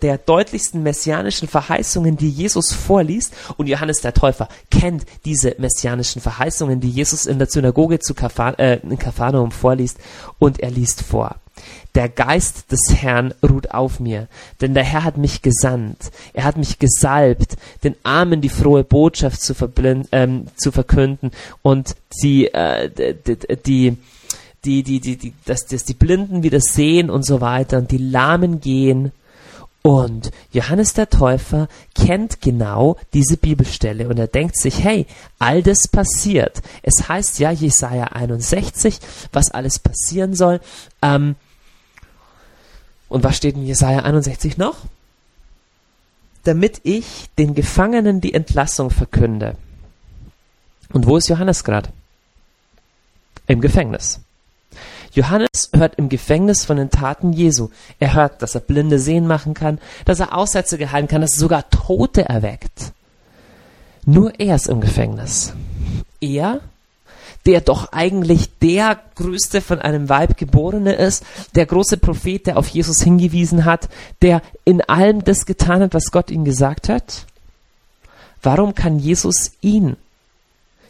der 0.00 0.18
deutlichsten 0.18 0.82
messianischen 0.82 1.48
Verheißungen, 1.48 2.16
die 2.16 2.30
Jesus 2.30 2.72
vorliest 2.72 3.32
und 3.56 3.68
Johannes 3.68 4.00
der 4.00 4.14
Täufer 4.14 4.48
kennt 4.70 5.04
diese 5.24 5.54
messianischen 5.58 6.20
Verheißungen, 6.20 6.80
die 6.80 6.90
Jesus 6.90 7.26
in 7.26 7.38
der 7.38 7.48
Synagoge 7.48 7.98
zu 7.98 8.14
Kafan, 8.14 8.54
äh, 8.54 8.80
in 8.82 8.98
Kapharnaum 8.98 9.50
vorliest 9.50 9.98
und 10.38 10.60
er 10.60 10.70
liest 10.70 11.02
vor. 11.02 11.36
Der 11.94 12.08
Geist 12.08 12.72
des 12.72 12.94
Herrn 12.94 13.34
ruht 13.46 13.72
auf 13.72 14.00
mir, 14.00 14.28
denn 14.60 14.72
der 14.72 14.84
Herr 14.84 15.04
hat 15.04 15.18
mich 15.18 15.42
gesandt. 15.42 16.10
Er 16.32 16.44
hat 16.44 16.56
mich 16.56 16.78
gesalbt, 16.78 17.56
den 17.84 17.96
Armen 18.02 18.40
die 18.40 18.48
frohe 18.48 18.82
Botschaft 18.82 19.42
zu, 19.42 19.54
ähm, 20.12 20.46
zu 20.56 20.72
verkünden 20.72 21.30
und 21.60 21.94
die, 22.22 22.46
äh, 22.46 22.90
die, 22.90 23.56
die, 23.66 23.98
die, 24.64 24.82
die, 24.82 25.00
die, 25.00 25.16
die, 25.16 25.34
dass, 25.44 25.66
dass 25.66 25.84
die 25.84 25.94
Blinden 25.94 26.42
wieder 26.42 26.60
sehen 26.60 27.10
und 27.10 27.24
so 27.24 27.40
weiter 27.40 27.78
und 27.78 27.90
die 27.90 27.98
Lahmen 27.98 28.60
gehen. 28.60 29.12
Und 29.82 30.30
Johannes 30.52 30.94
der 30.94 31.10
Täufer 31.10 31.68
kennt 31.96 32.40
genau 32.40 32.96
diese 33.12 33.36
Bibelstelle 33.36 34.08
und 34.08 34.16
er 34.16 34.28
denkt 34.28 34.56
sich, 34.56 34.84
hey, 34.84 35.06
all 35.40 35.62
das 35.62 35.88
passiert. 35.88 36.62
Es 36.82 37.08
heißt 37.08 37.40
ja, 37.40 37.50
Jesaja 37.50 38.04
61, 38.04 39.00
was 39.32 39.50
alles 39.50 39.80
passieren 39.80 40.34
soll. 40.34 40.60
Ähm, 41.02 41.34
und 43.08 43.24
was 43.24 43.36
steht 43.36 43.56
in 43.56 43.66
Jesaja 43.66 44.00
61 44.04 44.56
noch? 44.56 44.76
Damit 46.44 46.80
ich 46.84 47.28
den 47.36 47.54
Gefangenen 47.56 48.20
die 48.20 48.34
Entlassung 48.34 48.90
verkünde. 48.90 49.56
Und 50.92 51.06
wo 51.06 51.16
ist 51.16 51.28
Johannes 51.28 51.64
gerade? 51.64 51.90
Im 53.48 53.60
Gefängnis. 53.60 54.20
Johannes 55.12 55.70
hört 55.74 55.96
im 55.96 56.08
Gefängnis 56.08 56.64
von 56.64 56.78
den 56.78 56.90
Taten 56.90 57.32
Jesu. 57.32 57.68
Er 57.98 58.14
hört, 58.14 58.42
dass 58.42 58.54
er 58.54 58.62
Blinde 58.62 58.98
sehen 58.98 59.26
machen 59.26 59.54
kann, 59.54 59.78
dass 60.04 60.20
er 60.20 60.36
Aussätze 60.36 60.78
gehalten 60.78 61.08
kann, 61.08 61.20
dass 61.20 61.34
er 61.34 61.40
sogar 61.40 61.70
Tote 61.70 62.28
erweckt. 62.28 62.92
Nur 64.04 64.38
er 64.40 64.56
ist 64.56 64.68
im 64.68 64.80
Gefängnis. 64.80 65.52
Er 66.20 66.60
der 67.46 67.60
doch 67.60 67.92
eigentlich 67.92 68.50
der 68.58 69.00
größte 69.16 69.60
von 69.60 69.80
einem 69.80 70.08
Weib 70.08 70.36
geborene 70.36 70.92
ist, 70.92 71.24
der 71.54 71.66
große 71.66 71.96
Prophet, 71.96 72.46
der 72.46 72.56
auf 72.56 72.68
Jesus 72.68 73.02
hingewiesen 73.02 73.64
hat, 73.64 73.88
der 74.22 74.42
in 74.64 74.80
allem 74.82 75.24
das 75.24 75.46
getan 75.46 75.82
hat, 75.82 75.94
was 75.94 76.12
Gott 76.12 76.30
ihm 76.30 76.44
gesagt 76.44 76.88
hat? 76.88 77.26
Warum 78.42 78.74
kann 78.74 78.98
Jesus 78.98 79.52
ihn 79.60 79.96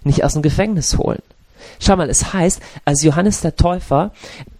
nicht 0.04 0.24
aus 0.24 0.34
dem 0.34 0.42
Gefängnis 0.42 0.98
holen? 0.98 1.22
Schau 1.80 1.96
mal, 1.96 2.10
es 2.10 2.32
heißt, 2.32 2.60
als 2.84 3.02
Johannes 3.02 3.40
der 3.40 3.56
Täufer 3.56 4.12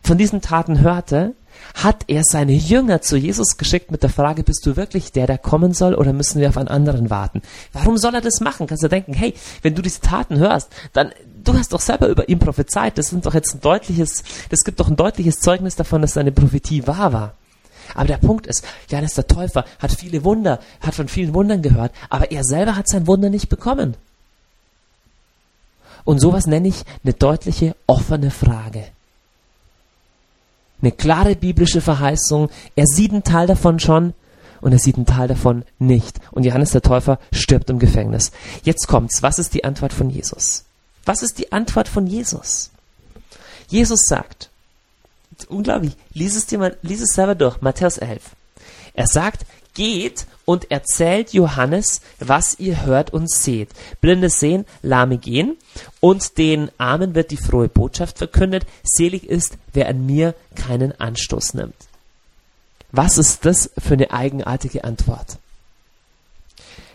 von 0.03 0.19
diesen 0.19 0.41
Taten 0.41 0.81
hörte, 0.81 1.35
hat 1.75 2.05
er 2.09 2.23
seine 2.25 2.53
Jünger 2.53 3.01
zu 3.01 3.17
Jesus 3.17 3.57
geschickt 3.57 3.91
mit 3.91 4.03
der 4.03 4.11
Frage, 4.11 4.43
bist 4.43 4.67
du 4.67 4.77
wirklich 4.77 5.13
der, 5.13 5.27
der 5.27 5.39
kommen 5.39 5.73
soll 5.75 5.95
oder 5.95 6.13
müssen 6.13 6.41
wir 6.41 6.49
auf 6.49 6.59
einen 6.59 6.69
anderen 6.69 7.09
warten? 7.11 7.43
Warum 7.73 7.97
soll 7.97 8.15
er 8.15 8.21
das 8.21 8.41
machen? 8.41 8.67
Kannst 8.67 8.83
du 8.83 8.89
denken, 8.89 9.15
hey, 9.15 9.35
wenn 9.63 9.75
du 9.75 9.83
diese 9.83 10.01
Taten 10.01 10.39
hörst, 10.39 10.71
dann 10.93 11.13
du 11.45 11.55
hast 11.55 11.73
doch 11.73 11.81
selber 11.81 12.09
über 12.09 12.29
ihn 12.29 12.39
prophezeit. 12.39 12.99
Das 12.99 13.09
sind 13.09 13.27
doch 13.27 13.35
jetzt 13.35 13.55
ein 13.55 13.61
deutliches, 13.61 14.23
das 14.51 14.65
gibt 14.65 14.81
doch 14.81 14.89
ein 14.89 14.97
deutliches 14.97 15.41
Zeugnis 15.41 15.77
davon, 15.77 16.03
dass 16.03 16.15
seine 16.15 16.33
Prophetie 16.33 16.87
wahr 16.87 17.13
war. 17.13 17.35
Aber 17.95 18.07
der 18.07 18.19
Punkt 18.19 18.47
ist, 18.47 18.65
Johannes 18.91 19.15
der 19.15 19.27
Täufer 19.27 19.65
hat 19.79 19.93
viele 19.93 20.25
Wunder, 20.25 20.61
hat 20.81 20.95
von 20.95 21.09
vielen 21.09 21.35
Wundern 21.35 21.63
gehört, 21.63 21.93
aber 22.11 22.31
er 22.31 22.45
selber 22.45 22.77
hat 22.77 22.89
sein 22.89 23.07
Wunder 23.07 23.29
nicht 23.29 23.49
bekommen. 23.49 23.97
Und 26.05 26.21
sowas 26.21 26.47
nenne 26.47 26.69
ich 26.69 26.85
eine 27.05 27.15
deutliche, 27.15 27.77
offene 27.87 28.31
Frage. 28.31 28.85
Eine 30.81 30.93
klare 30.93 31.37
biblische 31.37 31.81
Verheißung. 31.81 32.51
Er 32.75 32.87
sieht 32.87 33.13
einen 33.13 33.23
Teil 33.23 33.47
davon 33.47 33.79
schon 33.79 34.15
und 34.61 34.73
er 34.73 34.79
sieht 34.79 34.97
einen 34.97 35.07
Teil 35.07 35.29
davon 35.29 35.65
nicht. 35.79 36.19
Und 36.33 36.45
Johannes 36.45 36.73
der 36.73 36.83
Täufer 36.83 37.19
stirbt 37.33 37.71
im 37.71 37.79
Gefängnis. 37.79 38.33
Jetzt 38.65 38.89
kommt's. 38.89 39.23
Was 39.23 39.39
ist 39.39 39.55
die 39.55 39.65
Antwort 39.65 39.93
von 39.93 40.11
Jesus? 40.11 40.65
Was 41.05 41.23
ist 41.23 41.39
die 41.39 41.53
Antwort 41.53 41.89
von 41.89 42.07
Jesus? 42.07 42.71
Jesus 43.69 44.01
sagt, 44.07 44.51
unglaublich, 45.49 45.97
lies 46.15 46.37
es 46.37 46.47
dir 46.47 46.59
mal, 46.59 46.77
lies 46.83 47.01
es 47.01 47.15
selber 47.15 47.35
durch, 47.35 47.61
Matthäus 47.61 47.99
11. 47.99 48.23
Er 48.95 49.07
sagt, 49.07 49.47
geht 49.75 50.27
und 50.45 50.71
erzählt 50.71 51.33
Johannes, 51.33 52.01
was 52.19 52.59
ihr 52.59 52.85
hört 52.85 53.13
und 53.13 53.31
seht. 53.31 53.71
Blinde 54.01 54.29
sehen, 54.31 54.67
Lahme 54.83 55.19
gehen 55.19 55.57
und 56.01 56.39
den 56.39 56.71
Armen 56.79 57.15
wird 57.15 57.31
die 57.31 57.37
frohe 57.37 57.69
Botschaft 57.69 58.19
verkündet. 58.19 58.67
Selig 58.83 59.29
ist, 59.29 59.57
wer 59.73 59.89
an 59.89 60.07
mir 60.07 60.35
keinen 60.55 60.99
Anstoß 60.99 61.55
nimmt. 61.55 61.75
Was 62.91 63.19
ist 63.19 63.45
das 63.47 63.71
für 63.79 63.95
eine 63.95 64.11
eigenartige 64.11 64.85
Antwort? 64.85 65.39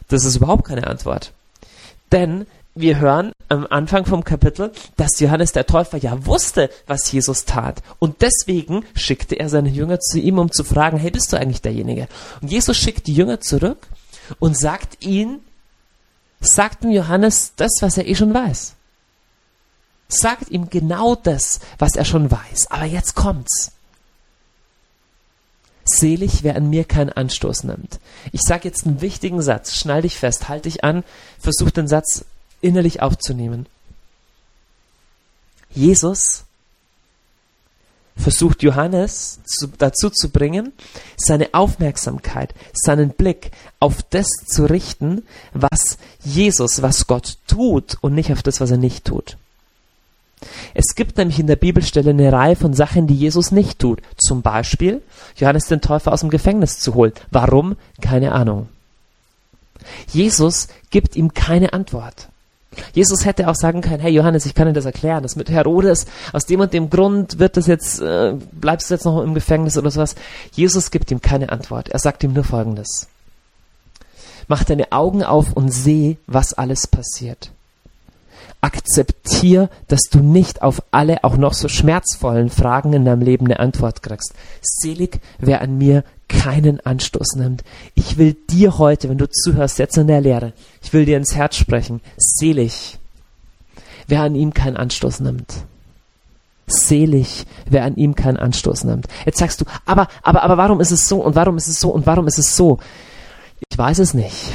Das 0.09 0.25
ist 0.25 0.37
überhaupt 0.37 0.65
keine 0.65 0.87
Antwort. 0.87 1.31
Denn 2.11 2.45
wir 2.79 2.99
hören 2.99 3.31
am 3.49 3.65
Anfang 3.69 4.05
vom 4.05 4.23
Kapitel, 4.23 4.71
dass 4.95 5.19
Johannes 5.19 5.51
der 5.51 5.65
Täufer 5.65 5.97
ja 5.97 6.25
wusste, 6.25 6.69
was 6.85 7.11
Jesus 7.11 7.45
tat. 7.45 7.81
Und 7.99 8.21
deswegen 8.21 8.85
schickte 8.93 9.35
er 9.35 9.49
seine 9.49 9.69
Jünger 9.69 9.99
zu 9.99 10.19
ihm, 10.19 10.39
um 10.39 10.51
zu 10.51 10.63
fragen, 10.63 10.97
hey, 10.97 11.11
bist 11.11 11.31
du 11.31 11.37
eigentlich 11.37 11.61
derjenige? 11.61 12.07
Und 12.41 12.51
Jesus 12.51 12.77
schickt 12.77 13.07
die 13.07 13.13
Jünger 13.13 13.39
zurück 13.41 13.87
und 14.39 14.57
sagt 14.57 15.05
ihnen, 15.05 15.39
sagt 16.39 16.83
ihm 16.83 16.91
Johannes 16.91 17.53
das, 17.55 17.71
was 17.81 17.97
er 17.97 18.07
eh 18.07 18.15
schon 18.15 18.33
weiß. 18.33 18.73
Sagt 20.09 20.49
ihm 20.49 20.69
genau 20.69 21.15
das, 21.15 21.59
was 21.79 21.95
er 21.95 22.05
schon 22.05 22.31
weiß. 22.31 22.67
Aber 22.69 22.85
jetzt 22.85 23.15
kommt's. 23.15 23.71
Selig, 25.83 26.43
wer 26.43 26.55
an 26.55 26.69
mir 26.69 26.83
keinen 26.83 27.11
Anstoß 27.11 27.63
nimmt. 27.63 27.99
Ich 28.33 28.41
sage 28.41 28.67
jetzt 28.67 28.85
einen 28.85 29.01
wichtigen 29.01 29.41
Satz. 29.41 29.75
Schnall 29.75 30.01
dich 30.01 30.17
fest, 30.17 30.49
halt 30.49 30.65
dich 30.65 30.83
an, 30.83 31.03
versuch 31.39 31.71
den 31.71 31.87
Satz 31.87 32.25
innerlich 32.61 33.01
aufzunehmen. 33.01 33.67
Jesus 35.73 36.45
versucht 38.15 38.63
Johannes 38.63 39.39
zu, 39.45 39.67
dazu 39.77 40.09
zu 40.09 40.29
bringen, 40.29 40.73
seine 41.17 41.53
Aufmerksamkeit, 41.53 42.53
seinen 42.73 43.11
Blick 43.11 43.51
auf 43.79 44.01
das 44.01 44.27
zu 44.47 44.65
richten, 44.65 45.23
was 45.53 45.97
Jesus, 46.23 46.81
was 46.81 47.07
Gott 47.07 47.37
tut 47.47 47.97
und 48.01 48.15
nicht 48.15 48.31
auf 48.31 48.41
das, 48.41 48.59
was 48.59 48.71
er 48.71 48.77
nicht 48.77 49.05
tut. 49.05 49.37
Es 50.73 50.95
gibt 50.95 51.17
nämlich 51.17 51.39
in 51.39 51.47
der 51.47 51.55
Bibelstelle 51.55 52.11
eine 52.11 52.31
Reihe 52.31 52.55
von 52.55 52.73
Sachen, 52.73 53.07
die 53.07 53.15
Jesus 53.15 53.51
nicht 53.51 53.79
tut. 53.79 54.01
Zum 54.17 54.41
Beispiel 54.41 55.01
Johannes 55.35 55.65
den 55.65 55.81
Täufer 55.81 56.13
aus 56.13 56.21
dem 56.21 56.29
Gefängnis 56.29 56.79
zu 56.79 56.93
holen. 56.93 57.13
Warum? 57.31 57.75
Keine 58.01 58.33
Ahnung. 58.33 58.69
Jesus 60.11 60.67
gibt 60.91 61.15
ihm 61.15 61.33
keine 61.33 61.73
Antwort. 61.73 62.29
Jesus 62.93 63.25
hätte 63.25 63.47
auch 63.47 63.55
sagen 63.55 63.81
können, 63.81 63.99
hey 63.99 64.11
Johannes, 64.11 64.45
ich 64.45 64.55
kann 64.55 64.67
dir 64.67 64.73
das 64.73 64.85
erklären, 64.85 65.23
das 65.23 65.35
mit 65.35 65.49
Herodes, 65.49 66.05
aus 66.33 66.45
dem 66.45 66.59
und 66.59 66.73
dem 66.73 66.89
Grund 66.89 67.39
wird 67.39 67.57
das 67.57 67.67
jetzt, 67.67 67.99
äh, 67.99 68.33
bleibst 68.51 68.89
du 68.89 68.93
jetzt 68.93 69.05
noch 69.05 69.21
im 69.21 69.33
Gefängnis 69.33 69.77
oder 69.77 69.91
sowas. 69.91 70.15
Jesus 70.51 70.91
gibt 70.91 71.11
ihm 71.11 71.21
keine 71.21 71.51
Antwort. 71.51 71.89
Er 71.89 71.99
sagt 71.99 72.23
ihm 72.23 72.33
nur 72.33 72.43
Folgendes. 72.43 73.07
Mach 74.47 74.63
deine 74.63 74.91
Augen 74.91 75.23
auf 75.23 75.53
und 75.53 75.71
seh, 75.71 76.17
was 76.25 76.53
alles 76.53 76.87
passiert. 76.87 77.51
Akzeptier, 78.67 79.69
dass 79.87 80.01
du 80.11 80.19
nicht 80.19 80.61
auf 80.61 80.83
alle 80.91 81.23
auch 81.23 81.37
noch 81.37 81.53
so 81.53 81.69
schmerzvollen 81.69 82.49
Fragen 82.49 82.91
in 82.91 83.05
deinem 83.05 83.21
Leben 83.21 83.45
eine 83.45 83.61
Antwort 83.61 84.03
kriegst. 84.03 84.33
Selig, 84.61 85.21
wer 85.39 85.61
an 85.61 85.77
mir 85.77 86.03
keinen 86.27 86.81
Anstoß 86.81 87.35
nimmt. 87.37 87.63
Ich 87.95 88.17
will 88.17 88.33
dir 88.33 88.77
heute, 88.77 89.07
wenn 89.07 89.17
du 89.17 89.29
zuhörst, 89.29 89.79
jetzt 89.79 89.97
in 89.97 90.07
der 90.07 90.19
Lehre, 90.19 90.51
ich 90.83 90.91
will 90.91 91.05
dir 91.05 91.15
ins 91.15 91.33
Herz 91.33 91.55
sprechen. 91.55 92.01
Selig, 92.17 92.99
wer 94.07 94.23
an 94.23 94.35
ihm 94.35 94.53
keinen 94.53 94.75
Anstoß 94.75 95.21
nimmt. 95.21 95.63
Selig, 96.67 97.45
wer 97.69 97.85
an 97.85 97.95
ihm 97.95 98.15
keinen 98.15 98.35
Anstoß 98.35 98.83
nimmt. 98.83 99.07
Jetzt 99.25 99.37
sagst 99.37 99.61
du, 99.61 99.65
aber, 99.85 100.09
aber, 100.23 100.43
aber 100.43 100.57
warum 100.57 100.81
ist 100.81 100.91
es 100.91 101.07
so 101.07 101.21
und 101.21 101.35
warum 101.35 101.55
ist 101.55 101.69
es 101.69 101.79
so 101.79 101.91
und 101.91 102.05
warum 102.05 102.27
ist 102.27 102.37
es 102.37 102.57
so? 102.57 102.79
Ich 103.69 103.77
weiß 103.77 103.99
es 103.99 104.13
nicht. 104.13 104.51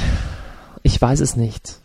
Ich 0.83 1.01
weiß 1.01 1.19
es 1.19 1.35
nicht. 1.35 1.79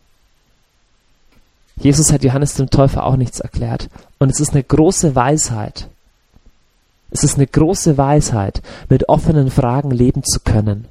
Jesus 1.80 2.12
hat 2.12 2.24
Johannes 2.24 2.54
dem 2.54 2.70
Täufer 2.70 3.04
auch 3.04 3.16
nichts 3.16 3.40
erklärt. 3.40 3.88
Und 4.18 4.30
es 4.30 4.40
ist 4.40 4.52
eine 4.52 4.64
große 4.64 5.14
Weisheit. 5.14 5.88
Es 7.10 7.24
ist 7.24 7.36
eine 7.36 7.46
große 7.46 7.96
Weisheit, 7.96 8.62
mit 8.88 9.08
offenen 9.08 9.50
Fragen 9.50 9.90
leben 9.90 10.22
zu 10.24 10.40
können 10.40 10.88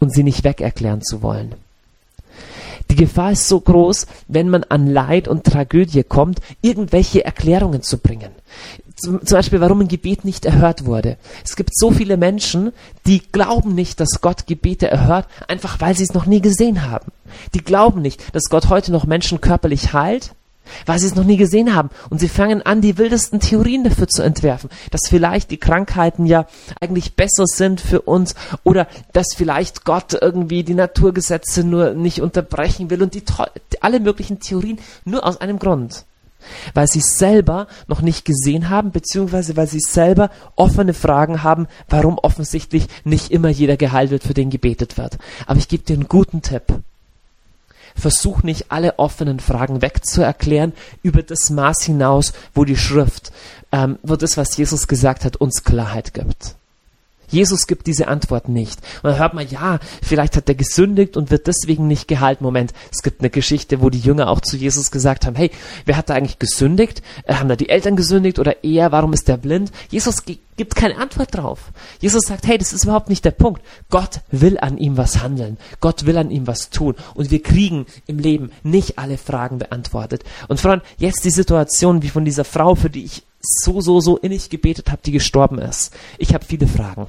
und 0.00 0.12
sie 0.12 0.24
nicht 0.24 0.44
wegerklären 0.44 1.02
zu 1.02 1.22
wollen. 1.22 1.54
Die 2.90 2.96
Gefahr 2.96 3.32
ist 3.32 3.48
so 3.48 3.60
groß, 3.60 4.06
wenn 4.28 4.48
man 4.48 4.64
an 4.64 4.86
Leid 4.86 5.28
und 5.28 5.44
Tragödie 5.44 6.02
kommt, 6.02 6.40
irgendwelche 6.62 7.24
Erklärungen 7.24 7.82
zu 7.82 7.98
bringen. 7.98 8.30
Zum, 8.96 9.20
Beispiel, 9.20 9.60
warum 9.60 9.82
ein 9.82 9.88
Gebet 9.88 10.24
nicht 10.24 10.46
erhört 10.46 10.86
wurde. 10.86 11.18
Es 11.44 11.54
gibt 11.54 11.76
so 11.76 11.90
viele 11.90 12.16
Menschen, 12.16 12.72
die 13.06 13.20
glauben 13.20 13.74
nicht, 13.74 14.00
dass 14.00 14.22
Gott 14.22 14.46
Gebete 14.46 14.90
erhört, 14.90 15.26
einfach 15.48 15.80
weil 15.80 15.94
sie 15.94 16.04
es 16.04 16.14
noch 16.14 16.24
nie 16.24 16.40
gesehen 16.40 16.90
haben. 16.90 17.12
Die 17.52 17.62
glauben 17.62 18.00
nicht, 18.00 18.34
dass 18.34 18.44
Gott 18.48 18.70
heute 18.70 18.92
noch 18.92 19.04
Menschen 19.04 19.42
körperlich 19.42 19.92
heilt, 19.92 20.34
weil 20.84 20.98
sie 20.98 21.06
es 21.06 21.14
noch 21.14 21.24
nie 21.24 21.36
gesehen 21.36 21.74
haben. 21.74 21.90
Und 22.10 22.18
sie 22.18 22.28
fangen 22.28 22.62
an, 22.62 22.80
die 22.80 22.98
wildesten 22.98 23.40
Theorien 23.40 23.84
dafür 23.84 24.08
zu 24.08 24.22
entwerfen, 24.22 24.70
dass 24.90 25.08
vielleicht 25.08 25.50
die 25.50 25.58
Krankheiten 25.58 26.26
ja 26.26 26.46
eigentlich 26.80 27.16
besser 27.16 27.46
sind 27.46 27.80
für 27.80 28.02
uns 28.02 28.34
oder 28.64 28.86
dass 29.12 29.34
vielleicht 29.36 29.84
Gott 29.84 30.16
irgendwie 30.20 30.64
die 30.64 30.74
Naturgesetze 30.74 31.64
nur 31.64 31.92
nicht 31.92 32.20
unterbrechen 32.20 32.90
will 32.90 33.02
und 33.02 33.14
die, 33.14 33.24
alle 33.80 34.00
möglichen 34.00 34.40
Theorien 34.40 34.78
nur 35.04 35.26
aus 35.26 35.40
einem 35.40 35.58
Grund. 35.58 36.04
Weil 36.74 36.86
sie 36.86 37.00
selber 37.00 37.66
noch 37.88 38.00
nicht 38.00 38.24
gesehen 38.24 38.70
haben, 38.70 38.92
beziehungsweise 38.92 39.56
weil 39.56 39.66
sie 39.66 39.80
selber 39.80 40.30
offene 40.54 40.94
Fragen 40.94 41.42
haben, 41.42 41.66
warum 41.88 42.18
offensichtlich 42.18 42.86
nicht 43.04 43.30
immer 43.30 43.48
jeder 43.48 43.76
geheilt 43.76 44.10
wird, 44.10 44.22
für 44.22 44.34
den 44.34 44.50
gebetet 44.50 44.96
wird. 44.98 45.18
Aber 45.46 45.58
ich 45.58 45.68
gebe 45.68 45.84
dir 45.84 45.94
einen 45.94 46.08
guten 46.08 46.42
Tipp 46.42 46.62
versuch 47.98 48.42
nicht 48.42 48.70
alle 48.70 48.98
offenen 48.98 49.40
Fragen 49.40 49.82
wegzuerklären 49.82 50.72
über 51.02 51.22
das 51.22 51.50
Maß 51.50 51.82
hinaus, 51.82 52.32
wo 52.54 52.64
die 52.64 52.76
Schrift, 52.76 53.32
ähm, 53.72 53.98
wo 54.02 54.16
das, 54.16 54.36
was 54.36 54.56
Jesus 54.56 54.86
gesagt 54.86 55.24
hat, 55.24 55.36
uns 55.36 55.64
Klarheit 55.64 56.14
gibt. 56.14 56.56
Jesus 57.28 57.66
gibt 57.66 57.86
diese 57.86 58.08
Antwort 58.08 58.48
nicht. 58.48 58.80
Und 59.02 59.10
dann 59.10 59.18
hört 59.18 59.34
man, 59.34 59.48
ja, 59.48 59.78
vielleicht 60.02 60.36
hat 60.36 60.48
er 60.48 60.54
gesündigt 60.54 61.16
und 61.16 61.30
wird 61.30 61.46
deswegen 61.46 61.86
nicht 61.86 62.08
gehalten. 62.08 62.44
Moment, 62.44 62.72
es 62.92 63.02
gibt 63.02 63.20
eine 63.20 63.30
Geschichte, 63.30 63.80
wo 63.80 63.90
die 63.90 64.00
Jünger 64.00 64.28
auch 64.28 64.40
zu 64.40 64.56
Jesus 64.56 64.90
gesagt 64.90 65.26
haben, 65.26 65.36
hey, 65.36 65.50
wer 65.84 65.96
hat 65.96 66.10
da 66.10 66.14
eigentlich 66.14 66.38
gesündigt? 66.38 67.02
Äh, 67.24 67.34
haben 67.34 67.48
da 67.48 67.56
die 67.56 67.68
Eltern 67.68 67.96
gesündigt 67.96 68.38
oder 68.38 68.64
er? 68.64 68.92
Warum 68.92 69.12
ist 69.12 69.28
der 69.28 69.36
blind? 69.36 69.72
Jesus 69.90 70.24
gibt 70.56 70.74
keine 70.74 70.96
Antwort 70.96 71.34
drauf. 71.34 71.72
Jesus 72.00 72.22
sagt, 72.22 72.46
hey, 72.46 72.58
das 72.58 72.72
ist 72.72 72.84
überhaupt 72.84 73.08
nicht 73.08 73.24
der 73.24 73.30
Punkt. 73.30 73.62
Gott 73.90 74.20
will 74.30 74.58
an 74.58 74.78
ihm 74.78 74.96
was 74.96 75.22
handeln. 75.22 75.58
Gott 75.80 76.06
will 76.06 76.16
an 76.16 76.30
ihm 76.30 76.46
was 76.46 76.70
tun. 76.70 76.94
Und 77.14 77.30
wir 77.30 77.42
kriegen 77.42 77.86
im 78.06 78.18
Leben 78.18 78.50
nicht 78.62 78.98
alle 78.98 79.18
Fragen 79.18 79.58
beantwortet. 79.58 80.24
Und 80.48 80.60
Freunde, 80.60 80.84
jetzt 80.96 81.24
die 81.24 81.30
Situation 81.30 82.02
wie 82.02 82.08
von 82.08 82.24
dieser 82.24 82.44
Frau, 82.44 82.74
für 82.74 82.90
die 82.90 83.04
ich 83.04 83.25
so, 83.46 83.80
so, 83.80 84.00
so 84.00 84.16
innig 84.16 84.50
gebetet 84.50 84.90
habe, 84.90 85.02
die 85.04 85.12
gestorben 85.12 85.58
ist. 85.58 85.92
Ich 86.18 86.34
habe 86.34 86.44
viele 86.44 86.66
Fragen. 86.66 87.06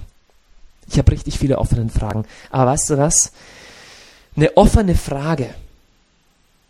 Ich 0.89 0.97
habe 0.97 1.12
richtig 1.12 1.38
viele 1.38 1.58
offene 1.58 1.89
Fragen. 1.89 2.26
Aber 2.50 2.71
weißt 2.71 2.91
du 2.91 2.97
was? 2.97 3.32
Eine 4.36 4.56
offene 4.56 4.95
Frage, 4.95 5.50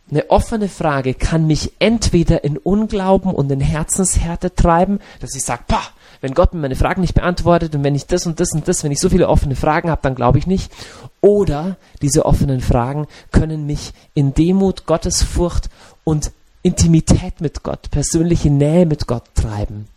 eine 0.10 0.30
offene 0.30 0.70
Frage 0.70 1.14
kann 1.14 1.48
mich 1.48 1.74
entweder 1.80 2.46
in 2.46 2.58
Unglauben 2.58 3.34
und 3.34 3.52
in 3.52 3.60
Herzenshärte 3.60 4.56
treiben, 4.56 5.00
dass 5.20 5.36
ich 5.36 5.44
sage, 5.44 5.64
pah, 5.68 5.84
wenn 6.22 6.34
Gott 6.34 6.54
mir 6.54 6.62
meine 6.62 6.78
Fragen 6.78 7.02
nicht 7.02 7.14
beantwortet 7.14 7.76
und 7.76 7.84
wenn 7.84 7.94
ich 7.94 8.08
das 8.08 8.26
und 8.26 8.40
das 8.40 8.54
und 8.54 8.68
das, 8.70 8.84
wenn 8.84 8.92
ich 8.92 9.02
so 9.02 9.10
viele 9.10 9.28
offene 9.28 9.58
Fragen 9.58 9.90
habe, 9.90 10.02
dann 10.02 10.16
glaube 10.16 10.38
ich 10.38 10.48
nicht. 10.48 10.72
Oder 11.20 11.76
diese 12.02 12.26
offenen 12.26 12.62
Fragen 12.62 13.08
können 13.32 13.66
mich 13.66 13.92
in 14.14 14.34
Demut, 14.34 14.86
Gottesfurcht 14.86 15.70
und 16.06 16.32
Intimität 16.68 17.40
mit 17.40 17.64
Gott, 17.64 17.90
persönliche 17.92 18.50
Nähe 18.50 18.86
mit 18.86 19.08
Gott 19.08 19.24
treiben. 19.36 19.88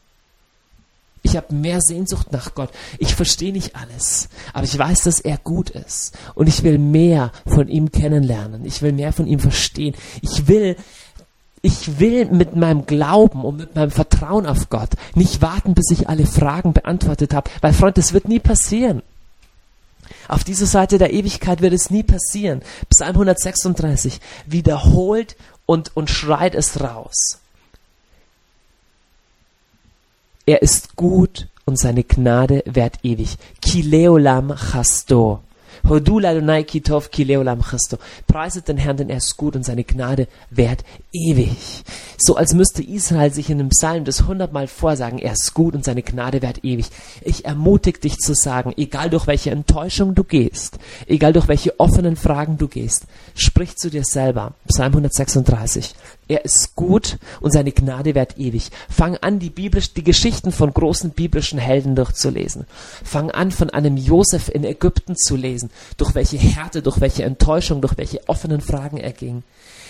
Ich 1.22 1.36
habe 1.36 1.52
mehr 1.52 1.80
Sehnsucht 1.80 2.32
nach 2.32 2.54
Gott. 2.54 2.70
Ich 2.98 3.14
verstehe 3.14 3.52
nicht 3.52 3.74
alles, 3.76 4.28
aber 4.54 4.64
ich 4.64 4.78
weiß, 4.78 5.02
dass 5.02 5.20
er 5.20 5.36
gut 5.36 5.70
ist. 5.70 6.16
Und 6.34 6.48
ich 6.48 6.62
will 6.62 6.78
mehr 6.78 7.32
von 7.44 7.68
ihm 7.68 7.90
kennenlernen. 7.90 8.64
Ich 8.64 8.80
will 8.82 8.92
mehr 8.92 9.12
von 9.12 9.26
ihm 9.26 9.40
verstehen. 9.40 9.94
Ich 10.22 10.46
will, 10.46 10.76
ich 11.60 11.98
will 11.98 12.26
mit 12.26 12.56
meinem 12.56 12.86
Glauben 12.86 13.44
und 13.44 13.56
mit 13.58 13.74
meinem 13.74 13.90
Vertrauen 13.90 14.46
auf 14.46 14.70
Gott 14.70 14.90
nicht 15.14 15.42
warten, 15.42 15.74
bis 15.74 15.90
ich 15.90 16.08
alle 16.08 16.24
Fragen 16.24 16.72
beantwortet 16.72 17.34
habe. 17.34 17.50
Weil, 17.60 17.74
Freund, 17.74 17.98
das 17.98 18.12
wird 18.12 18.28
nie 18.28 18.40
passieren. 18.40 19.02
Auf 20.28 20.44
dieser 20.44 20.66
Seite 20.66 20.98
der 20.98 21.12
Ewigkeit 21.12 21.60
wird 21.60 21.72
es 21.72 21.90
nie 21.90 22.04
passieren. 22.04 22.62
Psalm 22.88 23.16
136 23.16 24.20
wiederholt 24.46 25.36
und, 25.70 25.96
und 25.96 26.10
schreit 26.10 26.56
es 26.56 26.80
raus. 26.80 27.38
Er 30.44 30.62
ist 30.62 30.96
gut 30.96 31.46
und 31.64 31.78
seine 31.78 32.02
Gnade 32.02 32.64
währt 32.66 32.98
ewig. 33.04 33.38
Kileolam 33.62 34.52
chasto. 34.56 35.42
Preiset 38.26 38.68
den 38.68 38.76
Herrn, 38.76 38.96
denn 38.96 39.10
er 39.10 39.16
ist 39.16 39.36
gut 39.36 39.56
und 39.56 39.64
seine 39.64 39.84
Gnade 39.84 40.28
währt 40.50 40.84
ewig. 41.12 41.82
So 42.18 42.36
als 42.36 42.54
müsste 42.54 42.82
Israel 42.82 43.32
sich 43.32 43.50
in 43.50 43.60
einem 43.60 43.70
Psalm 43.70 44.04
das 44.04 44.26
hundertmal 44.26 44.66
vorsagen, 44.66 45.18
er 45.18 45.32
ist 45.32 45.54
gut 45.54 45.74
und 45.74 45.84
seine 45.84 46.02
Gnade 46.02 46.42
währt 46.42 46.64
ewig. 46.64 46.86
Ich 47.22 47.44
ermutige 47.44 47.98
dich 47.98 48.18
zu 48.18 48.34
sagen, 48.34 48.72
egal 48.76 49.10
durch 49.10 49.26
welche 49.26 49.50
Enttäuschung 49.50 50.14
du 50.14 50.24
gehst, 50.24 50.78
egal 51.06 51.32
durch 51.32 51.48
welche 51.48 51.78
offenen 51.80 52.16
Fragen 52.16 52.58
du 52.58 52.68
gehst, 52.68 53.06
sprich 53.34 53.76
zu 53.76 53.90
dir 53.90 54.04
selber. 54.04 54.54
Psalm 54.68 54.92
136. 54.92 55.94
Er 56.30 56.44
ist 56.44 56.76
gut 56.76 57.18
und 57.40 57.50
seine 57.50 57.72
Gnade 57.72 58.14
währt 58.14 58.38
ewig. 58.38 58.70
Fang 58.88 59.16
an, 59.16 59.40
die, 59.40 59.50
biblisch, 59.50 59.94
die 59.94 60.04
Geschichten 60.04 60.52
von 60.52 60.72
großen 60.72 61.10
biblischen 61.10 61.58
Helden 61.58 61.96
durchzulesen. 61.96 62.66
Fang 63.02 63.32
an, 63.32 63.50
von 63.50 63.68
einem 63.70 63.96
Josef 63.96 64.48
in 64.48 64.62
Ägypten 64.62 65.16
zu 65.16 65.34
lesen, 65.34 65.70
durch 65.96 66.14
welche 66.14 66.38
Härte, 66.38 66.82
durch 66.82 67.00
welche 67.00 67.24
Enttäuschung, 67.24 67.80
durch 67.80 67.98
welche 67.98 68.28
offenen 68.28 68.60
Fragen 68.60 68.98
er 68.98 69.10
ging. 69.10 69.42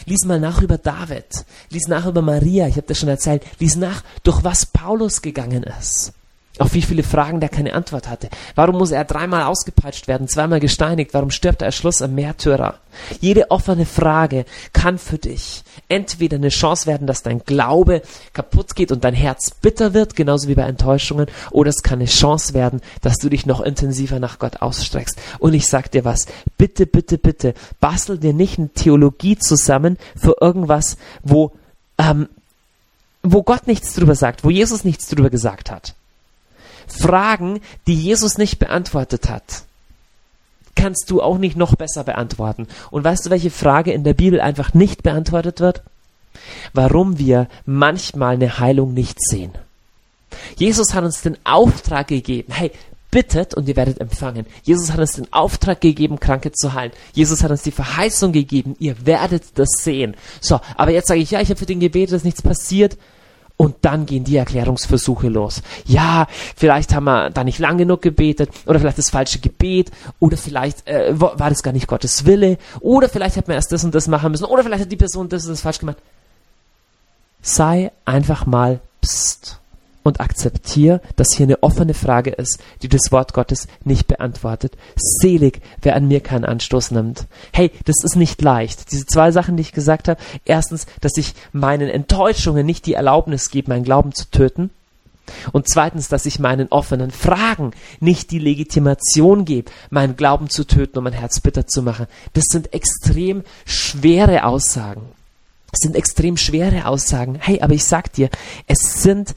Lies 0.07 0.25
mal 0.25 0.41
nach 0.41 0.63
über 0.63 0.79
David. 0.79 1.45
Lies 1.69 1.89
nach 1.89 2.07
über 2.07 2.23
Maria. 2.23 2.67
Ich 2.69 2.77
habe 2.77 2.87
das 2.87 2.99
schon 2.99 3.11
erzählt. 3.11 3.43
Lies 3.59 3.77
nach, 3.77 4.03
durch 4.23 4.43
was 4.43 4.65
Paulus 4.65 5.21
gegangen 5.21 5.63
ist. 5.63 6.15
Auf 6.61 6.75
wie 6.75 6.83
viele 6.83 7.03
Fragen 7.03 7.41
der 7.41 7.49
keine 7.49 7.73
Antwort 7.73 8.07
hatte. 8.07 8.29
Warum 8.55 8.77
muss 8.77 8.91
er 8.91 9.07
dreimal 9.07 9.45
ausgepeitscht 9.45 10.09
werden, 10.09 10.29
zweimal 10.29 10.61
gesteinigt? 10.61 11.15
Warum 11.15 11.31
stirbt 11.31 11.63
er 11.63 11.67
als 11.67 11.77
Schluss 11.77 12.03
am 12.03 12.15
Märtyrer? 12.15 12.75
Jede 13.19 13.51
offene 13.51 13.87
Frage 13.87 14.45
kann 14.75 14.99
für 14.99 15.17
dich 15.17 15.63
entweder 15.89 16.37
eine 16.37 16.51
Chance 16.51 16.87
werden, 16.87 17.07
dass 17.07 17.23
dein 17.23 17.39
Glaube 17.47 18.03
kaputt 18.35 18.77
geht 18.77 18.93
und 18.93 19.05
dein 19.05 19.15
Herz 19.15 19.53
bitter 19.53 19.95
wird, 19.95 20.17
genauso 20.17 20.49
wie 20.49 20.55
bei 20.55 20.65
Enttäuschungen, 20.65 21.29
oder 21.51 21.71
es 21.71 21.83
kann 21.83 22.01
eine 22.01 22.09
Chance 22.09 22.53
werden, 22.53 22.83
dass 23.01 23.17
du 23.17 23.31
dich 23.31 23.47
noch 23.47 23.63
intensiver 23.63 24.19
nach 24.19 24.39
Gott 24.39 24.61
ausstreckst. 24.61 25.19
Und 25.39 25.55
ich 25.55 25.67
sag 25.67 25.91
dir 25.91 26.05
was, 26.05 26.27
bitte, 26.59 26.85
bitte, 26.85 27.17
bitte, 27.17 27.55
bastel 27.81 28.19
dir 28.19 28.35
nicht 28.35 28.59
eine 28.59 28.69
Theologie 28.69 29.39
zusammen 29.39 29.97
für 30.15 30.37
irgendwas, 30.43 30.99
wo, 31.23 31.53
ähm, 31.97 32.29
wo 33.23 33.43
Gott 33.43 33.67
nichts 33.67 33.95
drüber 33.95 34.15
sagt, 34.15 34.45
wo 34.45 34.51
Jesus 34.51 34.85
nichts 34.85 35.09
drüber 35.09 35.31
gesagt 35.31 35.71
hat. 35.71 35.95
Fragen, 36.91 37.61
die 37.87 37.95
Jesus 37.95 38.39
nicht 38.39 38.59
beantwortet 38.59 39.29
hat, 39.29 39.63
kannst 40.75 41.11
du 41.11 41.23
auch 41.23 41.39
nicht 41.39 41.57
noch 41.57 41.75
besser 41.77 42.05
beantworten. 42.05 42.69
Und 42.91 43.05
weißt 43.05 43.27
du, 43.27 43.31
welche 43.31 43.51
Frage 43.51 43.93
in 43.93 44.05
der 44.05 44.15
Bibel 44.15 44.41
einfach 44.41 44.75
nicht 44.75 45.03
beantwortet 45.03 45.61
wird? 45.61 45.83
Warum 46.73 47.19
wir 47.19 47.49
manchmal 47.67 48.35
eine 48.35 48.59
Heilung 48.59 48.95
nicht 48.95 49.19
sehen. 49.21 49.53
Jesus 50.57 50.95
hat 50.95 51.05
uns 51.05 51.23
den 51.23 51.37
Auftrag 51.45 52.09
gegeben, 52.09 52.53
hey, 52.53 52.71
bittet 53.11 53.55
und 53.55 53.69
ihr 53.69 53.77
werdet 53.77 54.01
empfangen. 54.01 54.47
Jesus 54.63 54.93
hat 54.93 55.01
uns 55.01 55.13
den 55.13 55.33
Auftrag 55.33 55.81
gegeben, 55.81 56.21
Kranke 56.21 56.53
zu 56.53 56.73
heilen. 56.73 56.93
Jesus 57.13 57.43
hat 57.43 57.51
uns 57.51 57.63
die 57.63 57.73
Verheißung 57.73 58.33
gegeben, 58.33 58.77
ihr 58.79 59.05
werdet 59.05 59.59
das 59.59 59.69
sehen. 59.81 60.17
So, 60.41 60.61
aber 60.77 60.93
jetzt 60.93 61.09
sage 61.09 61.21
ich, 61.21 61.33
ja, 61.33 61.41
ich 61.41 61.49
habe 61.49 61.59
für 61.59 61.67
den 61.67 61.81
gebetet, 61.81 62.15
dass 62.15 62.25
nichts 62.25 62.43
passiert 62.43 62.97
Und 63.61 63.77
dann 63.83 64.07
gehen 64.07 64.25
die 64.25 64.39
Erklärungsversuche 64.39 65.29
los. 65.29 65.61
Ja, 65.85 66.29
vielleicht 66.57 66.95
haben 66.95 67.05
wir 67.05 67.29
da 67.29 67.45
nicht 67.45 67.59
lang 67.59 67.77
genug 67.77 68.01
gebetet 68.01 68.49
oder 68.65 68.81
vielleicht 68.81 68.97
das 68.97 69.11
falsche 69.11 69.39
Gebet 69.39 69.91
oder 70.19 70.39
vielleicht 70.39 70.89
äh, 70.89 71.13
war 71.13 71.37
das 71.37 71.63
gar 71.63 71.73
nicht 71.73 71.87
Gottes 71.87 72.25
Wille 72.25 72.57
oder 72.81 73.11
vielleicht 73.11 73.37
hat 73.37 73.49
man 73.49 73.57
erst 73.57 73.71
das 73.71 73.85
und 73.85 73.95
das 73.95 74.09
machen 74.09 74.31
müssen 74.31 74.47
oder 74.47 74.63
vielleicht 74.63 74.85
hat 74.85 74.91
die 74.91 74.97
Person 74.97 75.29
das 75.29 75.45
und 75.45 75.51
das 75.51 75.61
falsch 75.61 75.79
gemacht. 75.79 75.99
Sei 77.43 77.93
einfach 78.07 78.47
mal 78.47 78.81
pst 79.05 79.60
und 80.03 80.21
akzeptiere, 80.21 81.01
dass 81.17 81.35
hier 81.35 81.47
eine 81.47 81.63
offene 81.63 81.95
Frage 81.95 82.31
ist, 82.31 82.59
die 82.83 82.89
das 82.89 83.13
Wort 83.13 83.35
Gottes 83.35 83.69
nicht 83.85 84.07
beantwortet. 84.07 84.77
Selig, 84.97 85.61
wer 85.83 85.97
an 85.97 86.09
mir 86.09 86.21
keinen 86.21 86.45
Anstoß 86.45 86.93
nimmt. 86.93 87.27
Hey, 87.53 87.71
das 87.85 88.03
ist 88.03 88.17
nicht 88.17 88.41
leicht. 88.41 88.91
Diese 88.93 89.07
zwei 89.07 89.31
Sachen, 89.31 89.57
die 89.57 89.63
ich 89.63 89.73
gesagt 89.73 90.09
habe. 90.09 90.21
Erstens, 90.45 90.87
dass 91.01 91.17
ich 91.17 91.35
meinen 91.53 91.89
Enttäuschungen 91.89 92.65
nicht 92.65 92.87
die 92.87 92.95
Erlaubnis 92.95 93.51
gebe, 93.51 93.71
meinen 93.71 93.85
Glauben 93.85 94.13
zu 94.13 94.31
töten. 94.31 94.71
Und 95.53 95.69
zweitens, 95.69 96.09
dass 96.09 96.27
ich 96.27 96.39
meinen 96.39 96.69
offenen 96.69 97.11
Fragen 97.11 97.73
nicht 98.01 98.31
die 98.31 98.39
Legitimation 98.39 99.45
gebe, 99.45 99.71
meinen 99.91 100.17
Glauben 100.17 100.51
zu 100.51 100.65
töten 100.67 100.99
und 100.99 101.05
mein 101.05 101.13
Herz 101.13 101.41
bitter 101.41 101.67
zu 101.67 101.83
machen. 101.83 102.07
Das 102.33 102.45
sind 102.49 102.73
extrem 102.73 103.45
schwere 103.65 104.45
Aussagen. 104.45 105.03
Das 105.71 105.81
sind 105.83 105.95
extrem 105.95 106.37
schwere 106.37 106.87
Aussagen. 106.87 107.37
Hey, 107.39 107.61
aber 107.61 107.75
ich 107.75 107.85
sag 107.85 108.13
dir, 108.13 108.29
es 108.67 109.03
sind 109.03 109.35